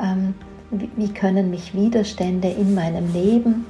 ähm, 0.02 0.36
wie, 0.72 0.90
wie, 0.96 1.10
können 1.10 1.50
mich 1.50 1.76
Widerstände 1.76 2.48
in 2.48 2.74
meinem 2.74 3.14
Leben 3.14 3.66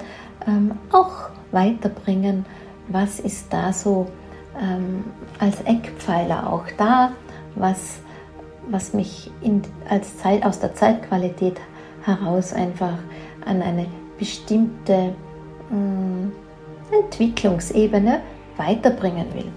ähm, 0.47 0.71
auch 0.91 1.29
weiterbringen, 1.51 2.45
was 2.87 3.19
ist 3.19 3.51
da 3.51 3.71
so 3.71 4.07
ähm, 4.59 5.05
als 5.39 5.61
Eckpfeiler 5.61 6.51
auch 6.51 6.65
da, 6.77 7.13
was, 7.55 7.99
was 8.69 8.93
mich 8.93 9.31
in, 9.41 9.61
als 9.89 10.17
Zeit, 10.17 10.45
aus 10.45 10.59
der 10.59 10.73
Zeitqualität 10.73 11.59
heraus 12.03 12.53
einfach 12.53 12.97
an 13.45 13.61
eine 13.61 13.87
bestimmte 14.17 15.13
Mm, 15.73 16.31
Entwicklungsebene 16.91 18.21
weiterbringen 18.57 19.33
will. 19.33 19.51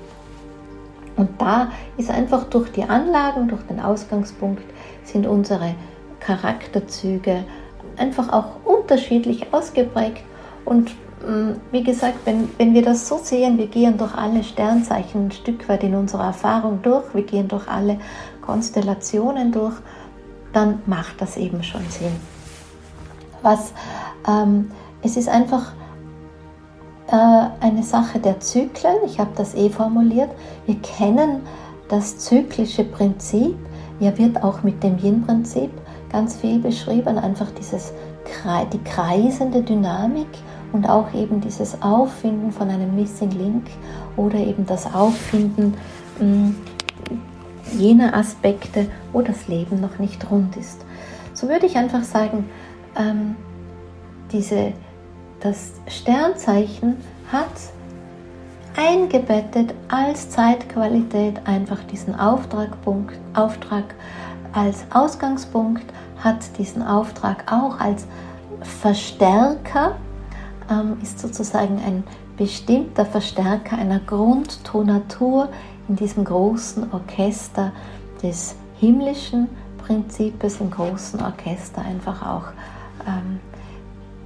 Und 1.17 1.41
da 1.41 1.71
ist 1.99 2.11
einfach 2.11 2.45
durch 2.45 2.71
die 2.73 2.85
Anlagen, 2.85 3.49
durch 3.49 3.63
den 3.63 3.81
Ausgangspunkt, 3.81 4.65
sind 5.05 5.27
unsere 5.27 5.75
Charakterzüge 6.21 7.45
einfach 7.99 8.33
auch 8.33 8.65
unterschiedlich 8.65 9.53
ausgeprägt. 9.53 10.23
Und 10.67 10.91
mm, 11.27 11.53
wie 11.73 11.83
gesagt, 11.83 12.19
wenn, 12.27 12.51
wenn 12.59 12.75
wir 12.75 12.83
das 12.83 13.09
so 13.09 13.17
sehen, 13.17 13.57
wir 13.57 13.69
gehen 13.69 13.97
durch 13.97 14.15
alle 14.15 14.45
Sternzeichen 14.45 15.29
ein 15.29 15.33
Stück 15.33 15.67
weit 15.71 15.83
in 15.83 15.95
unserer 15.95 16.27
Erfahrung 16.27 16.81
durch, 16.83 17.15
wir 17.15 17.23
gehen 17.23 17.49
durch 17.49 17.67
alle 17.69 17.99
Konstellationen 18.43 19.53
durch, 19.53 19.77
dann 20.53 20.83
macht 20.85 21.21
das 21.23 21.39
eben 21.39 21.63
schon 21.63 21.83
Sinn. 21.89 22.13
Was 23.43 23.73
ähm, 24.29 24.71
es 25.03 25.17
ist 25.17 25.29
einfach 25.29 25.73
äh, 27.09 27.47
eine 27.61 27.83
Sache 27.83 28.19
der 28.19 28.41
Zyklen. 28.41 28.97
Ich 29.07 29.21
habe 29.21 29.31
das 29.37 29.55
eh 29.55 29.71
formuliert. 29.71 30.31
Wir 30.67 30.77
kennen 30.81 31.43
das 31.89 32.19
zyklische 32.19 32.85
Prinzip. 32.85 33.57
Ja, 34.01 34.17
wird 34.19 34.43
auch 34.43 34.63
mit 34.63 34.83
dem 34.83 34.99
Yin-Prinzip 34.99 35.71
ganz 36.11 36.37
viel 36.37 36.59
beschrieben. 36.59 37.19
Einfach 37.19 37.51
dieses, 37.53 37.93
die 38.73 38.83
kreisende 38.83 39.63
Dynamik 39.63 40.29
und 40.77 40.89
auch 40.89 41.15
eben 41.15 41.41
dieses 41.41 41.81
Auffinden 41.83 42.53
von 42.53 42.69
einem 42.69 42.95
Missing 42.95 43.31
Link 43.31 43.67
oder 44.17 44.39
eben 44.39 44.67
das 44.67 44.95
Auffinden 44.95 45.75
mh, 46.21 46.21
hm, 46.21 46.57
jener 47.73 48.15
Aspekte, 48.15 48.89
wo 49.13 49.23
das 49.23 49.49
Leben 49.49 49.81
noch 49.81 49.99
nicht 49.99 50.31
rund 50.31 50.55
ist. 50.57 50.85
So 51.33 51.49
würde 51.49 51.65
ich 51.65 51.77
einfach 51.77 52.03
sagen, 52.03 52.49
ähm, 52.95 53.37
diese 54.33 54.73
das 55.41 55.73
Sternzeichen 55.89 56.97
hat 57.33 57.47
eingebettet 58.77 59.75
als 59.89 60.29
Zeitqualität 60.29 61.41
einfach 61.47 61.83
diesen 61.85 62.15
Auftragpunkt, 62.15 63.15
Auftrag 63.35 63.95
als 64.53 64.85
Ausgangspunkt, 64.91 65.85
hat 66.23 66.39
diesen 66.59 66.83
Auftrag 66.83 67.51
auch 67.51 67.81
als 67.81 68.07
Verstärker, 68.63 69.97
ähm, 70.71 70.97
ist 71.03 71.19
sozusagen 71.19 71.81
ein 71.85 72.05
bestimmter 72.37 73.07
Verstärker 73.07 73.79
einer 73.79 74.01
Grundtonatur 74.01 75.49
in 75.89 75.97
diesem 75.97 76.25
großen 76.25 76.93
Orchester 76.93 77.73
des 78.23 78.57
himmlischen 78.79 79.49
Prinzips, 79.79 80.61
im 80.61 80.71
großen 80.71 81.21
Orchester 81.23 81.83
einfach 81.83 82.27
auch 82.27 82.49
ähm, 83.07 83.41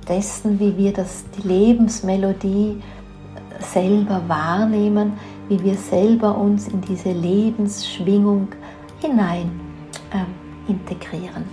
dessen, 0.08 0.58
wie 0.58 0.76
wir 0.76 0.92
das, 0.92 1.24
die 1.36 1.46
Lebensmelodie 1.46 2.82
selber 3.60 4.22
wahrnehmen, 4.26 5.12
wie 5.48 5.62
wir 5.62 5.74
selber 5.74 6.36
uns 6.36 6.68
in 6.68 6.80
diese 6.80 7.12
Lebensschwingung 7.12 8.48
hinein 9.00 9.60
äh, 10.12 10.70
integrieren. 10.70 11.44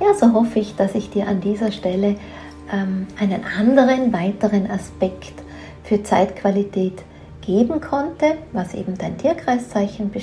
Ja, 0.00 0.14
so 0.14 0.32
hoffe 0.32 0.58
ich, 0.60 0.76
dass 0.76 0.94
ich 0.94 1.10
dir 1.10 1.26
an 1.26 1.40
dieser 1.40 1.72
Stelle 1.72 2.16
einen 2.70 3.44
anderen, 3.58 4.12
weiteren 4.12 4.70
Aspekt 4.70 5.42
für 5.84 6.02
Zeitqualität 6.02 7.02
geben 7.48 7.80
konnte, 7.80 8.36
was 8.52 8.74
eben 8.74 8.98
dein 8.98 9.16
Tierkreiszeichen 9.16 10.10
äh, 10.14 10.20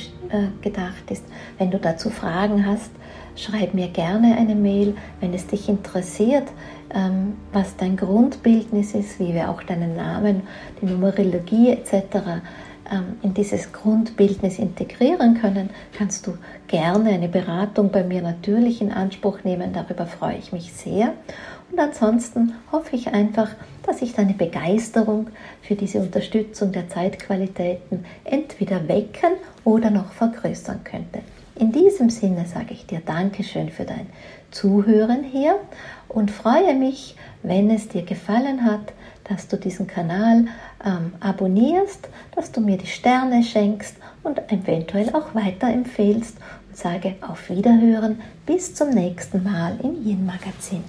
gedacht 0.61 1.09
ist. 1.09 1.23
Wenn 1.57 1.71
du 1.71 1.79
dazu 1.79 2.11
Fragen 2.11 2.67
hast, 2.67 2.91
schreib 3.35 3.73
mir 3.73 3.87
gerne 3.87 4.37
eine 4.37 4.53
Mail, 4.53 4.95
wenn 5.21 5.33
es 5.33 5.47
dich 5.47 5.67
interessiert, 5.67 6.47
ähm, 6.93 7.33
was 7.51 7.75
dein 7.77 7.97
Grundbildnis 7.97 8.93
ist, 8.93 9.19
wie 9.19 9.33
wir 9.33 9.49
auch 9.49 9.63
deinen 9.63 9.95
Namen, 9.95 10.43
die 10.79 10.85
Numerologie 10.85 11.71
etc. 11.71 12.43
Ähm, 12.91 13.17
in 13.23 13.33
dieses 13.33 13.73
Grundbildnis 13.73 14.59
integrieren 14.59 15.41
können, 15.41 15.71
kannst 15.97 16.27
du 16.27 16.37
gerne 16.67 17.09
eine 17.09 17.27
Beratung 17.27 17.89
bei 17.89 18.03
mir 18.03 18.21
natürlich 18.21 18.81
in 18.81 18.91
Anspruch 18.91 19.43
nehmen. 19.43 19.73
Darüber 19.73 20.05
freue 20.05 20.37
ich 20.37 20.51
mich 20.51 20.71
sehr. 20.73 21.13
Und 21.71 21.79
ansonsten 21.79 22.53
hoffe 22.71 22.95
ich 22.95 23.07
einfach, 23.07 23.49
dass 23.83 24.01
ich 24.01 24.13
deine 24.13 24.33
Begeisterung 24.33 25.27
für 25.61 25.75
diese 25.75 25.99
Unterstützung 25.99 26.71
der 26.71 26.89
Zeitqualitäten 26.89 28.05
entweder 28.23 28.87
wecken 28.87 29.33
oder 29.63 29.89
noch 29.89 30.11
vergrößern 30.11 30.83
könnte. 30.83 31.21
In 31.57 31.71
diesem 31.71 32.09
Sinne 32.09 32.45
sage 32.45 32.73
ich 32.73 32.85
dir 32.85 33.01
Dankeschön 33.05 33.69
für 33.69 33.85
dein 33.85 34.07
Zuhören 34.51 35.23
hier 35.23 35.55
und 36.09 36.31
freue 36.31 36.75
mich, 36.75 37.15
wenn 37.43 37.69
es 37.69 37.87
dir 37.87 38.03
gefallen 38.03 38.65
hat, 38.65 38.93
dass 39.23 39.47
du 39.47 39.57
diesen 39.57 39.87
Kanal 39.87 40.47
ähm, 40.85 41.13
abonnierst, 41.19 42.09
dass 42.35 42.51
du 42.51 42.61
mir 42.61 42.77
die 42.77 42.87
Sterne 42.87 43.43
schenkst 43.43 43.95
und 44.23 44.39
eventuell 44.51 45.09
auch 45.15 45.33
weiterempfehlst 45.33 46.37
und 46.69 46.77
sage 46.77 47.15
auf 47.21 47.49
Wiederhören 47.49 48.21
bis 48.45 48.75
zum 48.75 48.89
nächsten 48.89 49.43
Mal 49.43 49.77
im 49.81 50.05
Yin 50.05 50.25
Magazin. 50.25 50.83